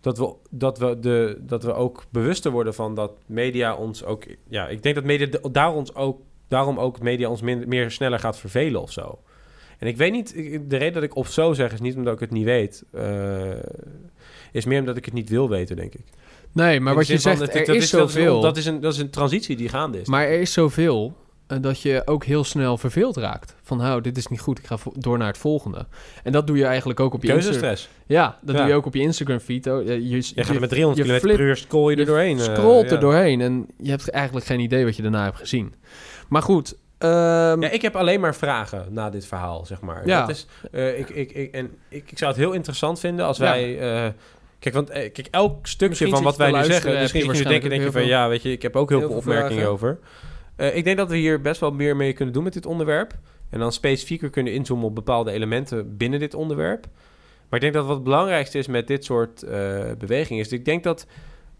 [0.00, 4.24] Dat we, dat, we de, dat we ook bewuster worden van dat media ons ook...
[4.48, 8.18] Ja, ik denk dat media daar ons ook, daarom ook media ons min- meer sneller
[8.18, 9.18] gaat vervelen of zo.
[9.78, 10.32] En ik weet niet...
[10.68, 12.84] De reden dat ik of zo zeg is niet omdat ik het niet weet.
[12.92, 13.50] eh,
[14.52, 16.04] is meer omdat ik het niet wil weten, denk ik.
[16.52, 18.40] Nee, maar wat je zegt, het- er dat is dat zoveel.
[18.40, 20.06] Dat is, een, dat is een transitie die gaande is.
[20.08, 23.54] Maar er is zoveel eh, dat je ook heel snel verveeld raakt.
[23.62, 25.86] Van, nou, dit is niet goed, ik ga door naar het volgende.
[26.22, 27.60] En dat doe je eigenlijk ook op je Instagram.
[27.60, 27.94] Keuzestress.
[28.06, 28.60] Ja, dat Ja.
[28.60, 29.66] doe je ook op je Instagram feed.
[29.66, 32.38] Oh, Je, je, Je gaat met 300 je km per uur scroll je er doorheen.
[32.38, 32.94] eh, scrolt ja.
[32.94, 35.74] er doorheen en je hebt eigenlijk geen idee wat je daarna hebt gezien.
[36.28, 40.06] Maar goed, ehm, Ja, ik heb alleen maar vragen na dit verhaal, zeg maar.
[40.06, 40.20] Ja.
[40.20, 43.36] Dat is, eh, ik, ik, ik, en ik, ik zou het heel interessant vinden als
[43.36, 43.44] Ja.
[43.44, 43.78] wij...
[43.78, 44.12] eh,
[44.58, 46.98] kijk, want eh, kijk, elk stukje Misschien van wat wij nu zeggen...
[47.00, 48.06] Misschien heb je denken, denk je van...
[48.06, 49.98] Ja, weet je, ik heb ook heel, heel veel opmerkingen over.
[50.56, 53.12] Ik denk dat we hier best wel meer mee kunnen doen met dit onderwerp.
[53.50, 56.86] En dan specifieker kunnen inzoomen op bepaalde elementen binnen dit onderwerp.
[57.48, 59.44] Maar ik denk dat wat het belangrijkste is met dit soort
[59.98, 60.44] bewegingen...
[60.44, 61.06] is ik denk, dat,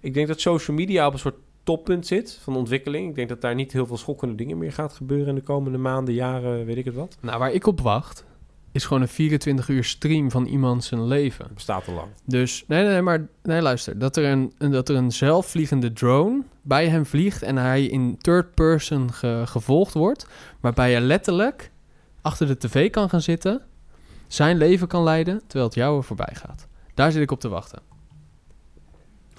[0.00, 3.08] ik denk dat social media op een soort toppunt zit van ontwikkeling.
[3.08, 5.28] Ik denk dat daar niet heel veel schokkende dingen meer gaat gebeuren...
[5.28, 7.16] in de komende maanden, jaren, weet ik het wat.
[7.20, 8.24] nou, waar ik op wacht,
[8.72, 11.46] is gewoon een 24 uur stream van iemand zijn leven.
[11.54, 12.08] Bestaat al lang.
[12.26, 13.98] Dus, nee, nee, nee, maar nee, luister.
[13.98, 18.54] Dat er, een, dat er een zelfvliegende drone bij hem vliegt en hij in third
[18.54, 20.26] person ge- gevolgd wordt.
[20.60, 21.70] Waarbij je letterlijk
[22.22, 23.62] achter de tv kan gaan zitten,
[24.26, 26.66] zijn leven kan leiden, terwijl het jouwe voorbij gaat.
[26.94, 27.82] Daar zit ik op te wachten.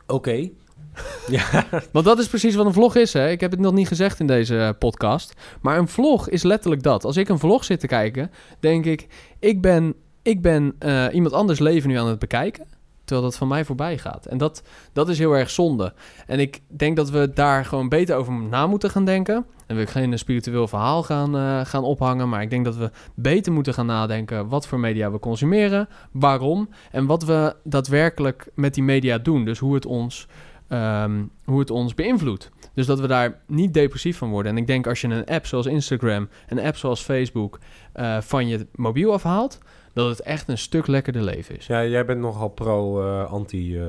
[0.08, 0.50] Oké.
[1.28, 3.30] ja, Want dat is precies wat een vlog is, hè.
[3.30, 5.34] Ik heb het nog niet gezegd in deze eh, podcast.
[5.62, 7.04] Maar een vlog is letterlijk dat.
[7.06, 9.08] Als ik een vlog zit te kijken, denk ik...
[9.40, 12.66] Ik ben, ik ben eh, iemand anders leven nu aan het bekijken...
[13.04, 14.26] terwijl dat van mij voorbij gaat.
[14.26, 15.94] En dat, dat is heel erg zonde.
[16.28, 19.46] En ik denk dat we daar gewoon beter over na moeten gaan denken.
[19.68, 22.30] En ik geen spiritueel verhaal gaan, eh, gaan ophangen...
[22.30, 24.48] maar ik denk dat we beter moeten gaan nadenken...
[24.48, 26.70] wat voor media we consumeren, waarom...
[26.92, 29.46] en wat we daadwerkelijk met die media doen.
[29.46, 30.28] Dus hoe het ons
[30.68, 32.50] ehm, hoe het ons beïnvloedt.
[32.74, 34.52] Dus dat we daar niet depressief van worden.
[34.52, 37.60] En ik denk als je een app zoals Instagram, een app zoals Facebook
[37.94, 39.58] eh, van je mobiel afhaalt,
[39.94, 41.68] dat het echt een stuk lekkerder leven is.
[41.68, 43.78] ja, jij bent nogal pro-anti...
[43.80, 43.86] eh,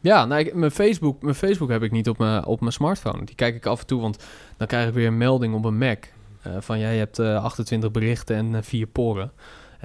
[0.00, 3.24] Ja, nou, ik- mijn, Facebook, mijn Facebook heb ik niet op mijn, op mijn smartphone.
[3.24, 4.24] Die kijk ik af en toe, want
[4.56, 6.04] dan krijg ik weer een melding op een Mac.
[6.42, 9.32] eh, van ja, je hebt eh, 28 berichten en eh, vier poren.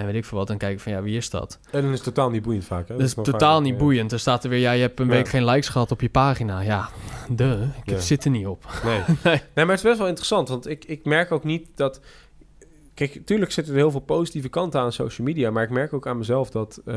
[0.01, 0.47] En weet ik veel wat.
[0.47, 1.59] Dan kijk ik van ja, wie is dat?
[1.71, 2.87] en dan is het totaal niet boeiend vaak.
[2.87, 2.95] Hè?
[2.97, 4.11] Dat is totaal vaak, niet eh, boeiend.
[4.11, 5.11] Er staat er weer, ja, je hebt een Ja.
[5.11, 6.61] week geen likes gehad op je pagina.
[6.61, 6.89] Ja,
[7.29, 7.99] de, ik Ja.
[7.99, 8.65] zit er niet op.
[8.83, 9.01] Nee.
[9.23, 9.41] nee.
[9.55, 11.99] maar het is best wel interessant, want ik, ik merk ook niet dat...
[12.93, 16.07] Kijk, tuurlijk zitten er heel veel positieve kanten aan social media, maar ik merk ook
[16.07, 16.81] aan mezelf dat...
[16.85, 16.95] eh,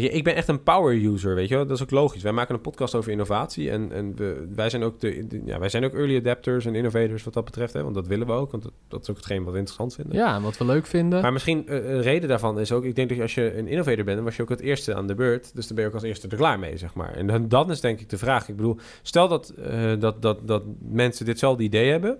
[0.00, 1.66] weet je, ik ben echt een power user, weet je wel?
[1.66, 2.22] Dat is ook logisch.
[2.22, 5.58] Wij maken een podcast over innovatie en, en we, wij, zijn ook de, de- ja,
[5.58, 7.82] wij zijn ook early adapters en innovators wat dat betreft, hè?
[7.82, 10.16] want dat willen we ook, want dat, dat is ook hetgeen wat we interessant vinden.
[10.16, 11.22] Ja, en wat we leuk vinden.
[11.22, 12.84] Maar misschien eh, een reden daarvan is ook...
[12.84, 14.16] Ik denk dat als je een innovator bent...
[14.16, 15.54] dan was je ook het eerste aan de beurt.
[15.54, 17.14] Dus dan ben je ook als eerste er klaar mee, zeg maar.
[17.14, 18.48] En dan, dan is denk ik de vraag...
[18.48, 22.18] Ik bedoel, stel dat, eh, dat, dat, dat mensen ditzelfde idee hebben...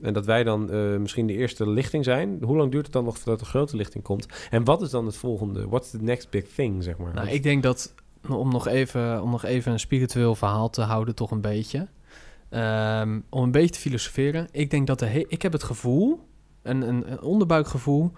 [0.00, 2.38] en dat wij dan eh, misschien de eerste lichting zijn...
[2.42, 4.26] hoe lang duurt het dan nog voordat de grote lichting komt?
[4.50, 5.68] En wat is dan het volgende?
[5.68, 7.14] What's the next big thing, zeg maar?
[7.14, 7.94] Nou, ik denk dat,
[8.28, 11.86] om nog, even, om nog even een spiritueel verhaal te houden, toch een beetje.
[12.48, 14.48] Ehm, om een beetje te filosoferen.
[14.52, 16.20] Ik denk dat de he- ik heb het gevoel,
[16.62, 18.12] een, een, een onderbuikgevoel,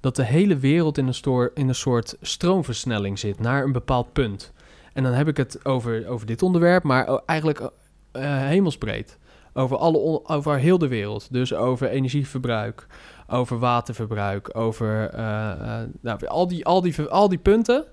[0.00, 4.12] dat de hele wereld in een, stoor, in een soort stroomversnelling zit naar een bepaald
[4.12, 4.52] punt.
[4.92, 7.70] En dan heb ik het over, over dit onderwerp, maar eigenlijk
[8.12, 9.18] eh, hemelsbreed.
[9.54, 11.32] Over, alle, over heel de wereld.
[11.32, 12.86] Dus over energieverbruik,
[13.28, 17.84] over waterverbruik, over eh, eh, nou, al, die, al, die, al die punten.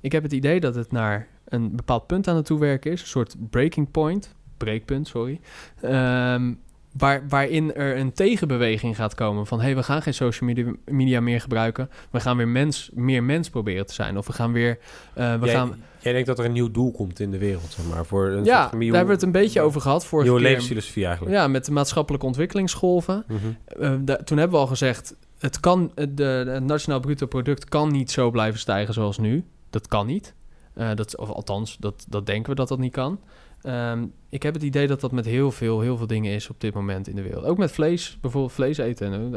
[0.00, 3.00] Ik heb het idee dat het naar een bepaald punt aan het toewerken is.
[3.00, 4.34] Een soort breaking point.
[4.56, 5.40] Breekpunt, sorry.
[5.80, 6.52] Ehm,
[6.92, 9.58] waar, waarin er een tegenbeweging gaat komen van...
[9.58, 11.90] hé, hey, we gaan geen social media, media meer gebruiken.
[12.10, 14.18] We gaan weer mens, meer mens proberen te zijn.
[14.18, 14.78] Of we gaan weer...
[15.18, 15.82] Uh, we jij, gaan...
[15.98, 18.06] jij denkt dat er een nieuw doel komt in de wereld, zeg maar.
[18.06, 21.04] Voor een ja, nieuw, daar hebben we het een beetje over gehad vorige Nieuwe levensfilosofie
[21.04, 21.36] eigenlijk.
[21.36, 23.24] Ja, met de maatschappelijke ontwikkelingsgolven.
[23.26, 23.38] Mhm.
[23.80, 25.14] Uh, da- toen hebben we al gezegd...
[25.38, 29.44] Het, kan, de, de, het nationaal bruto product kan niet zo blijven stijgen zoals nu.
[29.70, 30.34] Dat kan niet.
[30.76, 33.20] Uh, dat, of althans, dat, dat denken we dat dat niet kan.
[33.62, 36.60] Um, ik heb het idee dat dat met heel veel, heel veel dingen is op
[36.60, 37.44] dit moment in de wereld.
[37.44, 39.32] Ook met vlees, bijvoorbeeld vlees eten.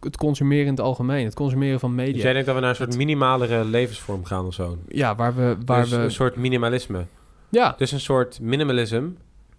[0.00, 2.12] Het consumeren in het algemeen, het consumeren van media.
[2.12, 4.78] Dus jij denkt dat we naar een soort minimalere levensvorm gaan of zo?
[4.88, 5.56] Ja, waar we...
[5.64, 5.96] Waar dus we...
[5.96, 7.04] een soort minimalisme.
[7.48, 7.74] Ja.
[7.78, 9.04] Dus een soort minimalism.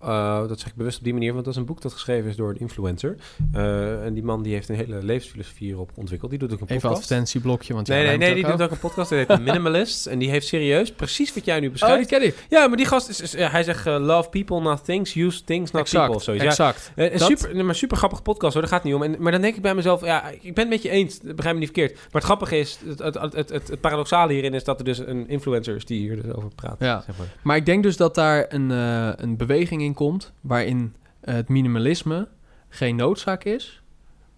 [0.03, 2.29] Uh, dat zeg ik bewust op die manier, want dat is een boek dat geschreven
[2.29, 3.15] is door een influencer.
[3.55, 6.29] Uh, en die man die heeft een hele levensfilosofie hierop ontwikkeld.
[6.29, 6.85] Die doet ook een podcast.
[6.85, 9.09] Even advertentieblokje, want nee, nee, nee, die ook doet ook een podcast.
[9.09, 10.05] Die heet Minimalist.
[10.05, 11.95] En die heeft serieus precies wat jij nu beschrijft.
[11.95, 12.45] Oh, die ken ik.
[12.49, 15.43] Ja, maar die gast is, is uh, hij zegt uh, love people, not things, use
[15.43, 16.23] things, not exact, people.
[16.23, 16.43] Zoiets.
[16.43, 16.91] Exact.
[16.95, 17.21] Ja, dat...
[17.21, 19.13] super, maar super grappige podcast hoor, daar gaat het niet om.
[19.13, 21.53] En, maar dan denk ik bij mezelf, ja, ik ben het met je eens, begrijp
[21.53, 21.93] me niet verkeerd.
[21.93, 24.97] Maar het grappige is, het, het, het, het, het paradoxale hierin is dat er dus
[24.97, 26.75] een influencer is die hier dus over praat.
[26.79, 27.01] Ja.
[27.05, 27.27] Zeg maar.
[27.41, 32.27] maar ik denk dus dat daar een, een beweging in komt waarin het minimalisme
[32.69, 33.81] geen noodzaak is,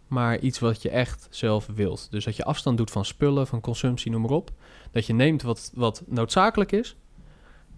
[0.07, 2.07] maar iets wat je echt zelf wilt.
[2.11, 4.51] Dus dat je afstand doet van spullen, van consumptie, noem maar op.
[4.91, 6.95] Dat je neemt wat, wat noodzakelijk is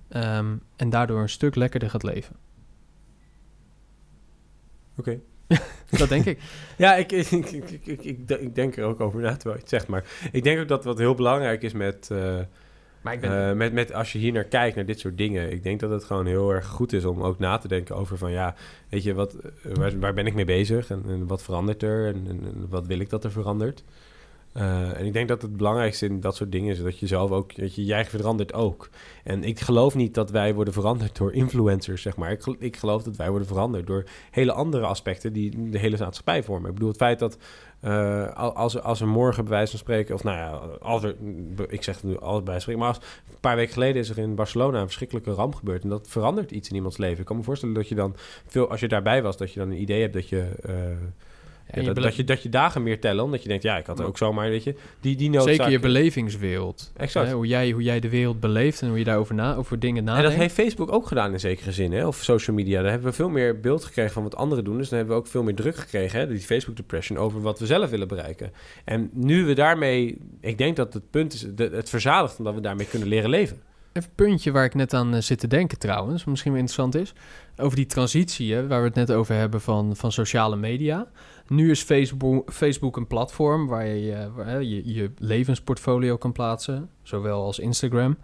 [0.10, 2.36] um, en daardoor een stuk lekkerder gaat leven.
[4.98, 5.20] Oké.
[5.48, 5.60] Okay.
[6.00, 6.40] dat denk ik.
[6.78, 9.88] Ja, ik, ik, ik, ik, ik, denk er ook over na terwijl je het zegt.
[9.88, 12.10] Maar ik denk ook dat wat heel belangrijk is met...
[12.12, 12.40] Uh,
[13.06, 15.52] uh, met, met als je hier naar kijkt, naar dit soort dingen.
[15.52, 18.18] Ik denk dat het gewoon heel erg goed is om ook na te denken over
[18.18, 18.56] van ja,
[18.90, 22.66] weet je, wat, waar, waar ben ik mee bezig en, en wat verandert er en,
[22.70, 23.84] wat wil ik dat er verandert.
[24.58, 27.32] Uh, en ik denk dat het belangrijkste in dat soort dingen is dat je zelf
[27.32, 28.90] ook, dat je, jij verandert ook.
[29.24, 32.32] En ik geloof niet dat wij worden veranderd door influencers, zeg maar.
[32.32, 36.44] Ik, ik geloof dat wij worden veranderd door hele andere aspecten die de hele maatschappij
[36.44, 36.68] vormen.
[36.68, 37.38] Ik bedoel, het feit dat
[37.84, 40.50] uh, als, als er morgen bij wijze van spreken, of nou ja,
[40.82, 41.16] als er,
[41.68, 43.00] ik zeg het nu alles bij spreken, maar als,
[43.30, 46.52] een paar weken geleden is er in Barcelona een verschrikkelijke ramp gebeurd en dat verandert
[46.52, 47.20] iets in iemands leven.
[47.20, 48.16] Ik kan me voorstellen dat je dan,
[48.48, 50.50] veel, als je daarbij was, dat je dan een idee hebt dat je...
[50.70, 50.74] Uh,
[51.74, 54.00] ja, dat, dat, je, dat je dagen meer tellen, omdat je denkt, ja, ik had
[54.00, 55.54] er ook zomaar, weet je, die, die noodzaak...
[55.54, 56.92] Zeker je belevingswereld.
[56.98, 57.28] Exact.
[57.28, 60.04] Hè, hoe, jij, hoe jij de wereld beleeft en hoe je daarover na, over dingen
[60.04, 60.26] nadenkt.
[60.26, 62.82] En dat heeft Facebook ook gedaan in zekere zin, hè, of social media.
[62.82, 64.78] Daar hebben we veel meer beeld gekregen van wat anderen doen.
[64.78, 67.60] Dus dan hebben we ook veel meer druk gekregen, hè, die Facebook depression, over wat
[67.60, 68.52] we zelf willen bereiken.
[68.86, 72.88] En nu we daarmee, ik denk dat het punt is, het verzadigt omdat we daarmee
[72.88, 73.62] kunnen leren leven.
[73.94, 76.96] Even een puntje waar ik net aan uh, zit te denken trouwens, misschien wel interessant
[76.96, 77.14] is.
[77.58, 81.08] Over die transitie, hè, waar we het net over hebben van, van sociale media.
[81.48, 87.60] Nu is Facebook, Facebook een platform waar je, waar je levensportfolio kan plaatsen, zowel als
[87.60, 88.18] Instagram.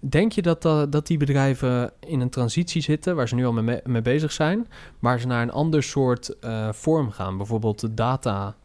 [0.00, 3.52] Denk je dat, uh, dat die bedrijven in een transitie zitten, waar ze nu al
[3.52, 4.68] mee, mee bezig zijn,
[4.98, 6.36] waar ze naar een ander soort
[6.70, 7.36] vorm gaan?
[7.36, 8.56] Bijvoorbeeld de data,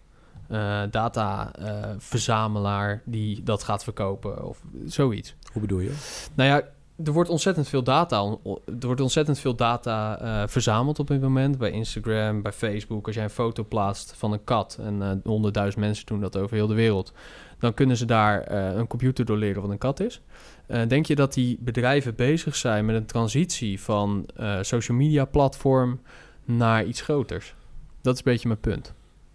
[0.51, 1.51] uh, data
[1.97, 5.36] verzamelaar die dat gaat verkopen of zoiets.
[5.52, 5.95] Hoe bedoel je?
[6.34, 6.64] Nou ja,
[7.04, 8.38] er wordt ontzettend veel data,
[8.80, 11.58] er wordt ontzettend veel data uh, verzameld op dit moment.
[11.58, 13.06] Bij Instagram, bij Facebook.
[13.06, 16.56] Als jij een foto plaatst van een kat en honderdduizend uh, mensen doen dat over
[16.56, 17.14] heel de wereld,
[17.60, 20.22] dan kunnen ze daar uh, een computer door leren wat een kat is.
[20.88, 24.26] Denk je dat die bedrijven bezig zijn met een transitie van
[24.62, 26.00] social media platform
[26.45, 27.56] naar iets groters?
[28.02, 28.93] Dat is een beetje mijn punt.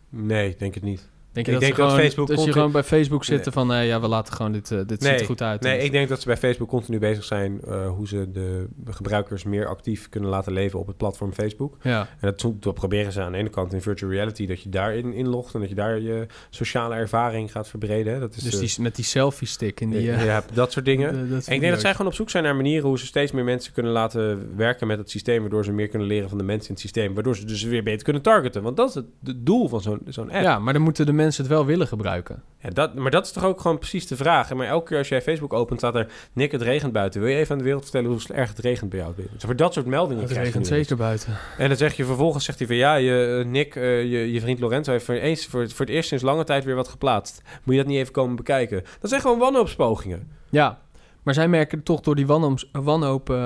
[0.09, 1.09] Nee, denk het niet.
[1.33, 3.53] Denk je ik dat, denk ze gewoon, dat Facebook dat je gewoon bij Facebook zitten
[3.55, 3.67] nee.
[3.67, 3.77] van...
[3.77, 4.71] Uh, ja, we laten gewoon dit...
[4.71, 5.61] Uh, dit nee, ziet er goed uit.
[5.61, 7.61] Nee, ik denk dat ze bij Facebook continu bezig zijn...
[7.69, 11.77] Uh, hoe ze de gebruikers meer actief kunnen laten leven op het platform Facebook.
[11.83, 12.09] Ja.
[12.21, 14.47] En dat, dat proberen ze aan de ene kant in virtual reality...
[14.47, 18.21] dat je daarin inlogt en dat je daar je sociale ervaring gaat verbreden.
[18.21, 20.03] Dat is, dus die, met die selfie-stick in die...
[20.03, 21.11] ja, dat soort dingen.
[21.33, 22.89] En ik denk dat zij gewoon op zoek zijn naar manieren...
[22.89, 25.41] hoe ze steeds meer mensen kunnen laten werken met het systeem...
[25.41, 27.15] waardoor ze meer kunnen leren van de mensen in het systeem...
[27.15, 28.63] waardoor ze dus weer beter kunnen targeten.
[28.63, 30.43] Want dat is het, het doel van zo'n zo'n app.
[30.43, 32.43] Ja, maar dan moeten de mensen het wel willen gebruiken.
[32.59, 34.55] Ja, dat, maar dat is toch ook gewoon precies de vraag.
[34.55, 36.13] Maar elke keer als jij Facebook opent, staat er...
[36.33, 37.21] Nick, het regent buiten.
[37.21, 39.15] Wil je even aan de wereld vertellen hoe erg het regent bij jou?
[39.17, 41.37] Dus voor dat soort meldingen Het regent zeker buiten.
[41.59, 42.77] En dan zeg je vervolgens, zegt hij van...
[42.77, 46.09] Ja, je, Nick, uh, je, je vriend Lorenzo heeft voor, eens, voor, voor het eerst
[46.09, 47.43] sinds lange tijd weer wat geplaatst.
[47.63, 48.85] Moet je dat niet even komen bekijken?
[49.01, 50.31] Dat zijn gewoon wanhoopspogingen.
[50.51, 50.79] Ja,
[51.23, 53.37] maar zij merken toch door die wanhoop, wanhoop, uh,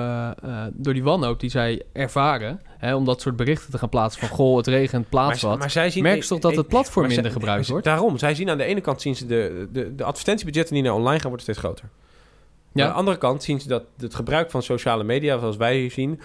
[0.45, 2.61] uh, door die wanhoop die zij ervaren...
[2.77, 4.37] Hè, om dat soort berichten te gaan plaatsen van...
[4.37, 5.59] goh, het regent, plaats maar, wat.
[5.59, 7.85] Maar zij zien, merken ze toch dat het platform minder zij, gebruikt wordt?
[7.85, 9.01] Daarom, zij zien aan de ene kant...
[9.01, 11.29] zien ze de, de, de advertentiebudgetten die naar online gaan...
[11.29, 11.89] worden steeds groter.
[12.71, 12.83] Ja.
[12.83, 15.39] Aan de andere kant zien ze dat het gebruik van sociale media...
[15.39, 16.19] zoals wij hier zien...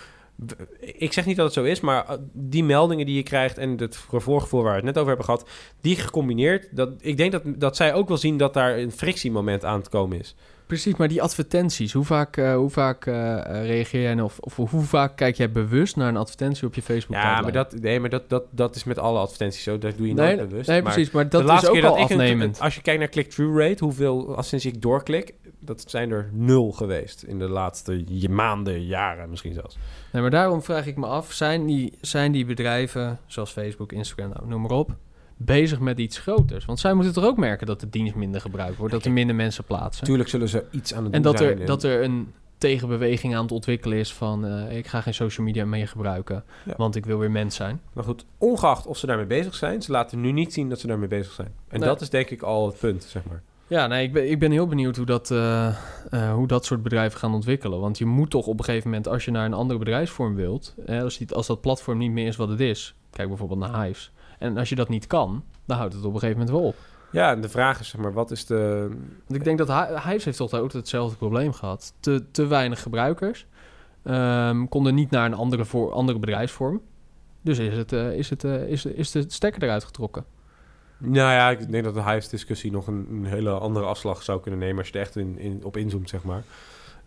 [0.80, 3.58] Ik zeg niet dat het zo is, maar die meldingen die je krijgt...
[3.58, 5.48] en het voorgevoel waar we het net over hebben gehad...
[5.80, 6.68] die gecombineerd...
[6.70, 9.88] Dat, ik denk dat, dat zij ook wel zien dat daar een frictiemoment aan het
[9.88, 10.34] komen is.
[10.72, 14.38] Precies, maar die advertenties, hoe vaak, eh, hoe vaak eh, eh, reageer jij nou of,
[14.38, 17.16] of hoe vaak kijk jij bewust naar een advertentie op je Facebook?
[17.16, 19.78] Ja, maar, dat, nee, maar dat, dat, dat is met alle advertenties zo.
[19.78, 20.68] Dat doe je nee, nooit bewust.
[20.68, 22.60] nee, maar precies, maar dat is ook al een- afnemend.
[22.60, 27.22] als je kijkt naar click-through rate, hoeveel advertenties ik doorklik, dat zijn er nul geweest
[27.22, 29.78] in de laatste maanden, jaren misschien zelfs.
[30.12, 34.28] Nee, maar daarom vraag ik me af, zijn die, zijn die bedrijven, zoals Facebook, Instagram,
[34.28, 34.90] nou, noem maar op,
[35.36, 36.64] bezig met iets groters?
[36.64, 39.36] Want zij moeten toch ook merken dat de dienst minder gebruikt wordt, dat er minder
[39.36, 40.00] mensen plaatsen.
[40.00, 41.60] Natuurlijk zullen ze iets aan het En doen dat zijn.
[41.60, 44.46] er, dat er een tegenbeweging aan het ontwikkelen is van...
[44.46, 46.74] eh, ik ga geen social media meer gebruiken, Ja.
[46.76, 47.80] want ik wil weer mens zijn.
[47.92, 50.86] Maar goed, ongeacht of ze daarmee bezig zijn, ze laten nu niet zien dat ze
[50.86, 51.48] daarmee bezig zijn.
[51.68, 51.88] En Nee.
[51.88, 53.42] dat is denk ik al het punt, zeg maar.
[53.66, 55.74] Ja, nee, ik ben, ik ben heel benieuwd hoe dat, eh, eh,
[56.34, 57.80] hoe dat soort bedrijven gaan ontwikkelen.
[57.80, 60.74] Want je moet toch op een gegeven moment, als je naar een andere bedrijfsvorm wilt...
[60.88, 62.94] Als, die, als dat platform niet meer is wat het is...
[63.10, 64.12] Kijk bijvoorbeeld naar Hives.
[64.42, 66.76] En als je dat niet kan, dan houdt het op een gegeven moment wel op.
[67.10, 68.88] Ja, en de vraag is, zeg maar, wat is de...
[69.26, 71.92] Want ik denk dat Hi- Hives heeft toch ook hetzelfde probleem gehad.
[72.00, 73.46] Te, te weinig gebruikers.
[74.02, 76.80] Ehm, konden niet naar een andere, voor, andere bedrijfsvorm.
[77.42, 80.24] Dus is, het, eh, is, het, eh, is, is de stekker eruit getrokken.
[80.98, 84.60] Nou ja, ik denk dat de Hives-discussie nog een, een hele andere afslag zou kunnen
[84.60, 84.78] nemen...
[84.78, 86.42] als je er echt in, in, op inzoomt, zeg maar.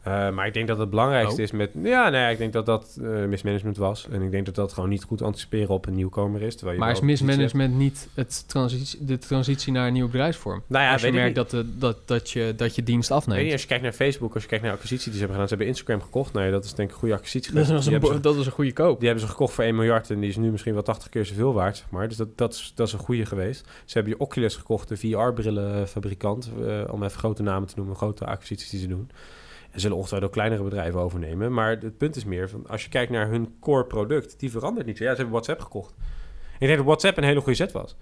[0.05, 1.43] Eh, maar ik denk dat het belangrijkste Oh.
[1.43, 1.69] is met...
[1.73, 4.07] Ja, nou ja, ik denk dat dat eh, mismanagement was.
[4.11, 6.55] En ik denk dat dat gewoon niet goed anticiperen op een nieuwkomer is.
[6.55, 10.63] Terwijl je Maar is mismanagement niet het transitie, de transitie naar een nieuwe bedrijfsvorm?
[10.67, 13.25] Nou ja, als je merkt dat, de, dat, dat, je, dat je dienst Weet je,
[13.31, 13.51] afneemt.
[13.51, 15.47] als je kijkt naar Facebook, als je kijkt naar de acquisitie die ze hebben gedaan...
[15.49, 16.33] ze hebben Instagram gekocht.
[16.33, 17.85] Nou ja, dat is denk ik een goede acquisitie Dat geweest.
[17.85, 18.97] was, Die een, ze- dat was een goede koop.
[18.99, 21.25] Die hebben ze gekocht voor 1 miljard en die is nu misschien wel 80 keer
[21.25, 22.07] zoveel waard, zeg maar.
[22.07, 23.65] Dus dat, dat, is, dat is een goede geweest.
[23.85, 28.25] Ze hebben je Oculus gekocht, de VR-brillenfabrikant, eh, om even grote namen te noemen, grote
[28.25, 29.09] acquisities die ze doen.
[29.75, 31.53] En zullen ongetwijfeld ook kleinere bedrijven overnemen.
[31.53, 34.85] Maar het punt is meer, van, als je kijkt naar hun core product, die verandert
[34.85, 34.97] niet.
[34.97, 35.93] Ja, ze hebben WhatsApp gekocht.
[36.59, 37.95] Ik denk dat WhatsApp een hele goede zet was.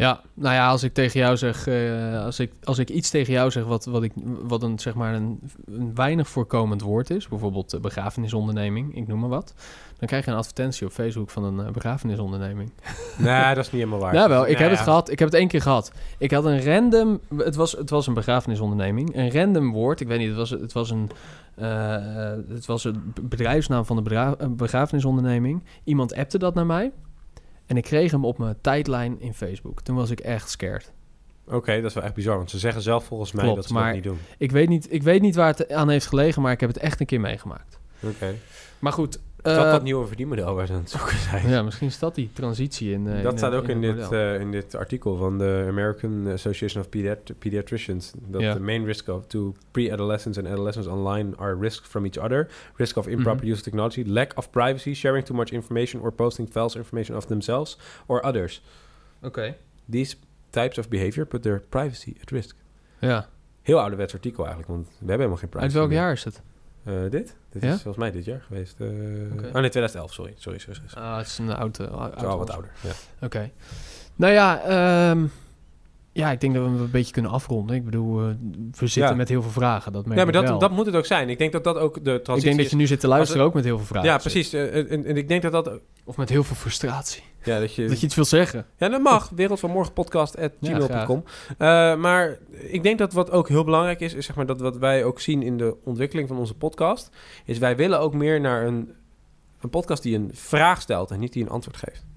[0.00, 3.32] Ja, nou ja, als ik tegen jou zeg, eh, als, ik, als ik iets tegen
[3.32, 7.28] jou zeg wat, wat, ik, wat een, zeg maar een, een weinig voorkomend woord is,
[7.28, 9.54] bijvoorbeeld begrafenisonderneming, ik noem maar wat,
[9.98, 12.72] dan krijg je een advertentie op Facebook van een eh, begrafenisonderneming.
[13.18, 14.14] nee, dat is niet helemaal waar.
[14.14, 15.92] Ja, wel, ik Nou heb het gehad, ik heb het één keer gehad.
[16.18, 20.18] Ik had een random, het was, het was een begrafenisonderneming, een random woord, ik weet
[20.18, 21.10] niet, het was, het was een...
[21.54, 21.96] eh,
[22.48, 25.62] het was een bedrijfsnaam van de begrafenisonderneming.
[25.84, 26.92] Iemand appte dat naar mij.
[27.70, 29.82] En ik kreeg hem op mijn tijdlijn in Facebook.
[29.82, 30.92] Toen was ik echt scared.
[31.46, 33.72] Oké, dat is wel echt bizar, want ze zeggen zelf volgens mij Klopt, dat ze
[33.72, 34.18] maar- dat niet doen.
[34.38, 36.78] Ik weet, niet, ik weet niet waar het aan heeft gelegen, maar ik heb het
[36.78, 37.78] echt een keer meegemaakt.
[38.02, 38.34] Oké.
[38.78, 39.18] Maar goed.
[39.42, 41.48] Is dat eh, dat nieuwe verdienmodel waar ze aan het zoeken zijn?
[41.48, 43.06] ja, misschien is dat die transitie in.
[43.08, 46.26] eh, dat in, staat eh, ook in, dit, eh, in dit artikel van de American
[46.32, 48.12] Association of Pediat- Pediatricians.
[48.26, 52.48] Dat the main risk of to pre-adolescents and adolescents online are risk from each other,
[52.76, 53.46] risk of improper Mhm.
[53.50, 57.24] use of technology, lack of privacy, sharing too much information or posting false information of
[57.24, 58.62] themselves or others.
[59.22, 59.56] Oké.
[59.90, 60.16] These
[60.50, 62.54] types of behavior put their privacy at risk.
[62.98, 63.28] Ja.
[63.62, 65.64] Heel ouderwets artikel eigenlijk, want we hebben helemaal geen privacy.
[65.72, 65.98] Uit welk meer.
[65.98, 66.42] jaar is het?
[66.84, 67.36] Eh, dit?
[67.50, 67.68] Dit Ja?
[67.68, 68.80] is volgens mij dit jaar geweest.
[68.80, 68.86] Eh,
[69.32, 69.46] Oké.
[69.46, 70.34] Oh nee, 2011, sorry.
[70.36, 70.80] Sorry, sorry.
[70.86, 71.04] sorry.
[71.06, 71.82] Ah, het is een oude.
[71.82, 72.70] Het oude al wat ouder.
[72.80, 72.90] Ja.
[73.26, 73.50] Oké.
[74.16, 75.24] Nou ja, ehm,
[76.12, 77.76] ja, ik denk dat we hem een beetje kunnen afronden.
[77.76, 78.26] Ik bedoel, eh,
[78.78, 79.14] we zitten Ja.
[79.14, 79.92] met heel veel vragen.
[79.92, 80.58] Dat merk Ja, maar dat, wel.
[80.58, 81.28] dat moet het ook zijn.
[81.28, 83.44] Ik denk dat dat ook de transitie ik denk dat je nu zit te luisteren
[83.44, 84.08] ook met heel veel vragen.
[84.08, 84.52] Ja, precies.
[84.52, 85.70] Eh, En, en ik denk dat dat...
[86.04, 87.22] Of met heel veel frustratie.
[87.44, 87.86] Ja, dat je...
[87.88, 88.66] Dat je iets wil zeggen.
[88.76, 89.30] Ja, dat mag.
[89.34, 91.24] Wereld van Morgen podcast at Ja, gmail.com.
[91.58, 94.76] Eh, maar ik denk dat wat ook heel belangrijk is, is zeg maar dat wat
[94.76, 97.10] wij ook zien in de ontwikkeling van onze podcast,
[97.44, 98.92] is wij willen ook meer naar een,
[99.60, 102.09] een podcast die een vraag stelt en niet die een antwoord geeft.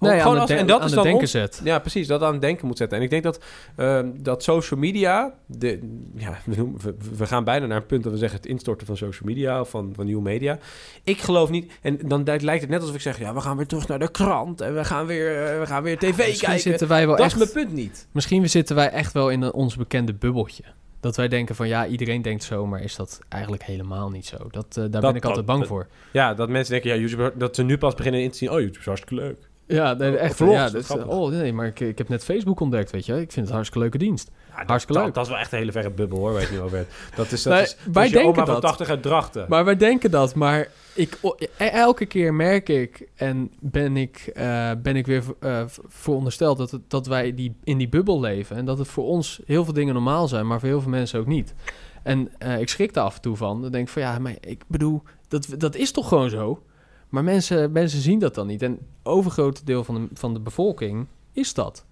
[0.00, 1.60] Nee, Gewoon aan als- de, en dat aan is dan denken ons- zet.
[1.64, 2.06] Ja, precies.
[2.06, 2.98] Dat aan het denken moet zetten.
[2.98, 3.40] En ik denk dat,
[3.76, 5.34] ehm, dat social media...
[5.46, 5.78] De,
[6.16, 8.36] ja, we, noemen- we, we gaan bijna naar een punt dat we zeggen...
[8.38, 10.58] het instorten van social media of van, van nieuwe media.
[11.04, 11.72] Ik geloof niet...
[11.82, 13.18] En dan lijkt het net alsof ik zeg...
[13.18, 14.60] ja, we gaan weer terug naar de krant...
[14.60, 16.60] en we gaan weer, eh, we gaan weer tv kijken.
[16.60, 17.40] zitten wij wel Dat echt...
[17.40, 18.06] is mijn punt niet.
[18.12, 20.62] Misschien zitten wij echt wel in een- ons bekende bubbeltje.
[21.00, 24.36] Dat wij denken van ja, iedereen denkt zo, maar is dat eigenlijk helemaal niet zo.
[24.50, 25.86] Dat, eh, daar ben ik altijd bang dat- voor.
[26.12, 26.90] Ja, dat mensen denken...
[26.90, 28.50] Ja, YouTube, dat ze nu pas beginnen in te zien...
[28.50, 29.48] oh, YouTube is hartstikke leuk.
[29.70, 30.36] Ja, nee, echt.
[30.36, 33.12] vlogs, ja, dat, oh nee, maar ik, ik heb net Facebook ontdekt, weet je.
[33.12, 34.30] Ik vind het een hartstikke leuke dienst.
[34.50, 35.14] Ja, dat, Hartstikke leuk.
[35.14, 36.86] dat is wel echt een hele verre bubbel, hoor, waar je nu over.
[37.16, 38.60] Dat is, dat is, wij is je denken dat.
[38.62, 39.46] 80 uit Drachten.
[39.48, 41.18] Maar wij denken dat, maar ik,
[41.56, 46.70] e- elke keer merk ik en ben ik, eh, ben ik weer v- verondersteld dat,
[46.70, 48.56] het, dat wij die, in die bubbel leven.
[48.56, 51.20] En dat het voor ons heel veel dingen normaal zijn, maar voor heel veel mensen
[51.20, 51.54] ook niet.
[52.02, 53.62] En eh, ik schrik daar af en toe van.
[53.62, 56.62] Dan denk ik van ja, maar ik bedoel, dat, dat is toch gewoon zo?
[57.10, 58.62] Maar mensen, mensen zien dat dan niet.
[58.62, 61.84] En overgrote deel van de, van de bevolking is dat.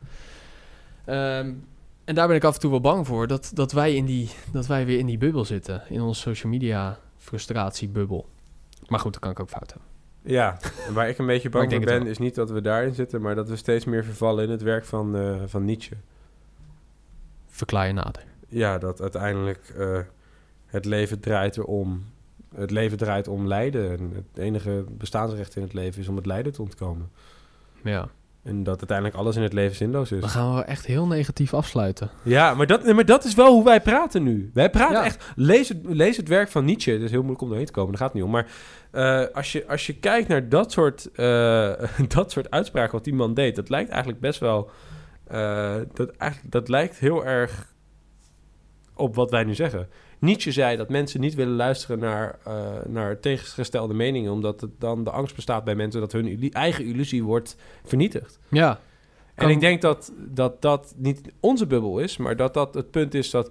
[1.04, 1.52] Ehm,
[2.04, 3.26] en daar ben ik af en toe wel bang voor.
[3.26, 5.82] Dat, dat, wij in die, dat wij weer in die bubbel zitten.
[5.88, 8.28] In onze social media frustratiebubbel.
[8.86, 9.88] Maar goed, dat kan ik ook fout hebben.
[10.22, 13.20] Ja, en waar ik een beetje bang voor ben, is niet dat we daarin zitten,
[13.20, 15.96] maar dat we steeds meer vervallen in het werk van, eh, van Nietzsche.
[17.46, 18.24] Verklaar je nader.
[18.48, 19.98] ja, dat uiteindelijk eh,
[20.66, 22.04] het leven draait erom.
[22.55, 23.90] Het leven draait om lijden.
[23.99, 27.11] En het enige bestaansrecht in het leven is om het lijden te ontkomen.
[27.82, 28.09] Ja.
[28.42, 30.20] En dat uiteindelijk alles in het leven zinloos is.
[30.20, 32.11] Dan gaan we echt heel negatief afsluiten.
[32.22, 34.51] Ja, maar dat, maar dat is wel hoe wij praten nu.
[34.55, 35.05] Wij praten Ja.
[35.05, 35.32] echt...
[35.36, 36.92] Lees het, lees het werk van Nietzsche.
[36.92, 38.30] Het is heel moeilijk om doorheen te komen, daar gaat het niet om.
[38.30, 38.46] Maar
[38.90, 41.72] eh, als, je, als je kijkt naar dat soort, eh,
[42.16, 43.57] dat soort uitspraken wat die man deed...
[43.57, 44.70] dat lijkt eigenlijk best wel...
[45.26, 47.72] eh, dat, eigenlijk, dat lijkt heel erg
[48.94, 49.88] op wat wij nu zeggen.
[50.18, 52.54] Nietzsche zei dat mensen niet willen luisteren naar, eh,
[52.86, 54.32] naar tegengestelde meningen...
[54.32, 56.00] omdat het dan de angst bestaat bij mensen...
[56.00, 58.38] dat hun illu- eigen illusie wordt vernietigd.
[58.48, 58.70] Ja.
[58.70, 62.90] En Kan- ik denk dat, dat dat niet onze bubbel is, maar dat dat het
[62.90, 63.50] punt is dat...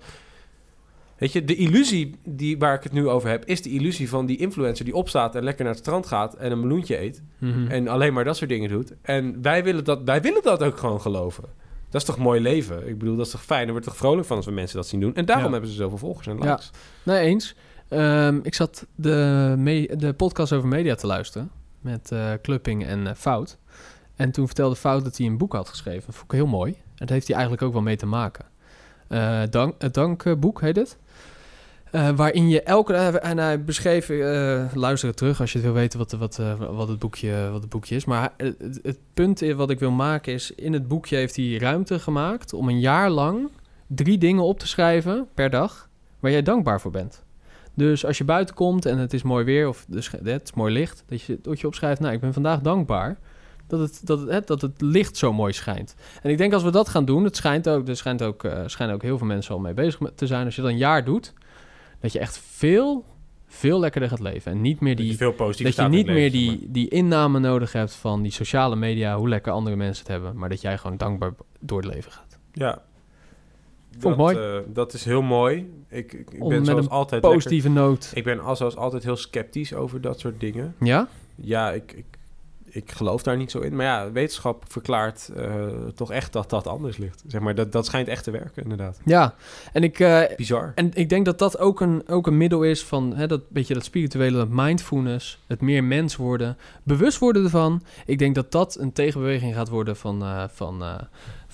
[1.17, 3.45] Weet je, de illusie die, waar ik het nu over heb...
[3.45, 6.33] is de illusie van die influencer die opstaat en lekker naar het strand gaat...
[6.35, 7.67] en een meloentje eet Mhm.
[7.67, 8.93] en alleen maar dat soort dingen doet.
[9.01, 11.43] En wij willen dat, wij willen dat ook gewoon geloven.
[11.89, 12.87] Dat is toch mooi leven?
[12.87, 13.65] Ik bedoel, dat is toch fijn?
[13.65, 15.15] Er wordt toch vrolijk van als we mensen dat zien doen?
[15.15, 15.51] En daarom Ja.
[15.51, 16.49] hebben ze zoveel volgers en Ja.
[16.49, 16.69] likes.
[17.03, 17.55] Nee, eens.
[17.89, 23.07] Ehm, ik zat de, me- de podcast over media te luisteren met eh Clupping en
[23.07, 23.57] eh, Fout.
[24.15, 26.05] En toen vertelde Fout dat hij een boek had geschreven.
[26.05, 26.71] Dat vond ik heel mooi.
[26.71, 28.45] En daar heeft hij eigenlijk ook wel mee te maken.
[29.07, 30.97] Eh, dank, het Dankboek heet het.
[31.91, 32.93] Eh, waarin je elke...
[32.93, 34.09] En hij beschreef...
[34.09, 37.61] eh, luister terug als je het wil weten wat, wat, eh, wat, het, boekje, wat
[37.61, 38.05] het boekje is.
[38.05, 40.51] Maar het, het- punt wat ik wil maken is...
[40.51, 43.49] In het boekje heeft hij ruimte gemaakt om een jaar lang...
[43.87, 45.89] drie dingen op te schrijven per dag...
[46.19, 47.23] waar jij dankbaar voor bent.
[47.73, 49.67] Dus als je buiten komt en het is mooi weer...
[49.67, 51.03] of het is mooi licht...
[51.07, 51.99] dat je, dat je opschrijft...
[51.99, 53.17] nou, ik ben vandaag dankbaar...
[53.67, 55.95] Dat het, dat, het, dat het licht zo mooi schijnt.
[56.21, 57.23] En ik denk als we dat gaan doen...
[57.23, 59.99] het schijnt ook, er schijnt ook, eh, schijnen ook heel veel mensen al mee bezig
[60.15, 60.45] te zijn...
[60.45, 61.33] als je dat een jaar doet...
[61.99, 63.05] dat je echt veel,
[63.47, 64.51] veel lekkerder gaat leven.
[64.51, 65.17] En niet meer Dat je die...
[65.17, 68.31] veel Dat je staat in niet meer leven, die, die inname nodig hebt van die
[68.31, 69.17] sociale media...
[69.17, 70.37] hoe lekker andere mensen het hebben...
[70.37, 72.37] maar dat jij gewoon dankbaar door het leven gaat.
[72.51, 72.81] Ja.
[73.99, 74.37] Vond dat, mooi.
[74.37, 75.71] eh, dat is heel mooi.
[75.89, 78.11] Ik, ik, ben zoals een altijd lekker- Positieve noot.
[78.13, 80.75] Ik ben al zoals altijd heel sceptisch over dat soort dingen.
[80.79, 81.07] Ja?
[81.35, 82.05] Ja, ik, ik,
[82.69, 83.75] ik geloof daar niet zo in.
[83.75, 85.65] Maar ja, wetenschap verklaart eh,
[85.95, 87.23] toch echt dat dat anders ligt.
[87.27, 88.99] Zeg maar, dat, dat schijnt echt te werken, inderdaad.
[89.05, 89.33] Ja.
[89.73, 89.99] En ik...
[89.99, 90.71] eh, Bizar.
[90.75, 93.73] En ik denk dat dat ook een, ook een middel is van hè, dat beetje
[93.73, 97.81] dat spirituele, dat mindfulness, het meer mens worden, bewust worden ervan.
[98.05, 100.83] Ik denk dat dat een tegenbeweging gaat worden van, eh, van,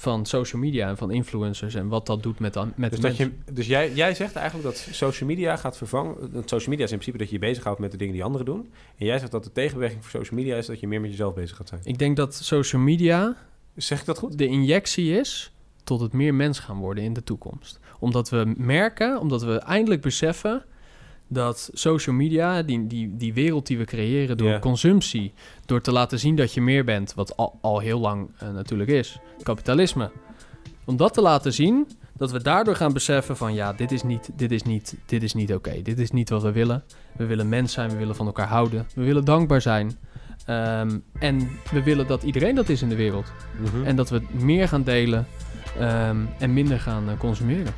[0.03, 3.09] van social media en van influencers en wat dat doet met, dan- met Dus, dat
[3.17, 3.41] mensen.
[3.45, 6.15] je, dus jij, jij zegt eigenlijk dat social media gaat vervangen...
[6.33, 8.45] dat Social media is in principe dat je je bezighoudt met de dingen die anderen
[8.45, 8.71] doen.
[8.97, 10.65] En jij zegt dat de tegenbeweging voor social media is...
[10.65, 11.81] dat je meer met jezelf bezig gaat zijn.
[11.83, 13.35] Ik denk dat social media
[13.75, 14.37] Zeg ik dat goed?
[14.37, 15.51] de injectie is
[15.83, 17.79] tot het meer mens gaan worden in de toekomst.
[17.99, 20.65] Omdat we merken, omdat we eindelijk beseffen
[21.27, 25.33] dat social media, die, die, die wereld die we creëren door consumptie,
[25.65, 28.89] door te laten zien dat je meer bent, wat al, al heel lang eh, natuurlijk
[28.89, 30.11] is, kapitalisme.
[30.85, 34.29] Om dat te laten zien, dat we daardoor gaan beseffen van ja, dit is niet,
[34.35, 35.81] dit is niet, dit is niet oké.
[35.81, 36.83] Dit is niet wat we willen.
[37.17, 39.97] We willen mens zijn, we willen van elkaar houden, we willen dankbaar zijn.
[40.45, 43.31] Ehm, en we willen dat iedereen dat is in de wereld.
[43.59, 43.83] Mhm.
[43.85, 45.27] En dat we meer gaan delen
[45.79, 47.73] ehm, en minder gaan eh, consumeren.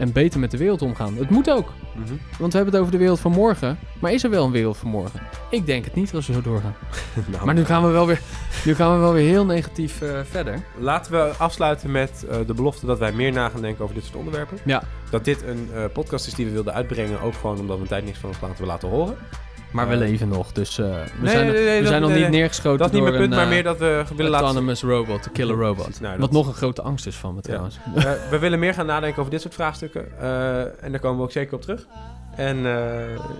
[0.00, 1.16] En beter met de wereld omgaan.
[1.16, 1.72] Het moet ook.
[1.94, 2.14] Mhm.
[2.38, 3.78] Want we hebben het over de wereld van morgen.
[3.98, 5.20] Maar is er wel een wereld van morgen?
[5.50, 6.74] Ik denk het niet als we zo doorgaan.
[7.30, 8.20] Nou, Maar nu gaan we wel weer,
[8.64, 10.62] nu gaan we wel weer heel negatief eh, verder.
[10.78, 14.04] Laten we afsluiten met eh, de belofte dat wij meer na gaan denken over dit
[14.04, 14.58] soort onderwerpen.
[14.64, 14.82] Ja.
[15.10, 17.88] Dat dit een eh, podcast is die we wilden uitbrengen, ook gewoon omdat we een
[17.88, 19.16] tijd niks van ons laten, laten horen.
[19.70, 20.52] Maar we Eh, leven nog.
[20.52, 22.28] Dus eh, we nee, zijn, nog- nee, we zijn nog niet nee.
[22.28, 24.46] neergeschoten Dat is niet mijn punt, een maar eh, meer dat we willen laten...
[24.46, 26.00] autonomous robot, de killer robot.
[26.00, 27.78] Nou, Wat dat- nog een grote angst is van me trouwens.
[28.30, 30.20] We willen meer gaan nadenken over dit soort vraagstukken.
[30.80, 31.86] en daar komen we ook zeker op terug.
[32.36, 32.56] En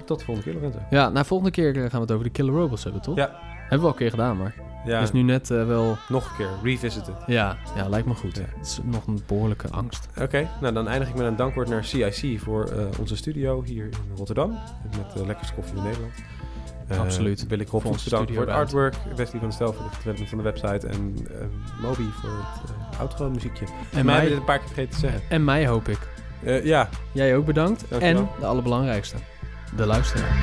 [0.05, 0.79] tot de volgende keer, Lorenzo.
[0.91, 3.17] Ja, nou volgende keer gaan we het over de killer robots hebben, toch?
[3.17, 3.31] Ja.
[3.61, 4.55] Hebben we al een keer gedaan, maar
[4.85, 5.97] Ja, is nu net eh, wel...
[6.09, 6.49] nog een keer.
[6.63, 7.15] Revisiten.
[7.27, 8.37] Ja, ja, lijkt me goed.
[8.37, 8.43] Ja.
[8.57, 10.09] Het is nog een behoorlijke angst.
[10.21, 13.85] Oké, nou dan eindig ik met een dankwoord naar CIC voor eh, onze studio hier
[13.85, 14.59] in Rotterdam.
[14.97, 16.13] Met de lekkerste koffie in Nederland.
[16.91, 17.47] Eh, Absoluut.
[17.47, 18.95] Wil ik onze bedanken voor het artwork.
[19.17, 20.87] Wesley van Stel voor de verdediging van de website.
[20.87, 23.65] En eh, Moby voor het eh outro muziekje.
[23.65, 25.21] En En mij hebben dit een paar keer vergeten te zeggen.
[25.29, 25.99] en mij hoop ik.
[26.43, 27.85] Eh, ja, Jij ook bedankt.
[27.89, 28.21] Dankjewel.
[28.21, 29.17] En de allerbelangrijkste,
[29.77, 30.39] de luisteraar.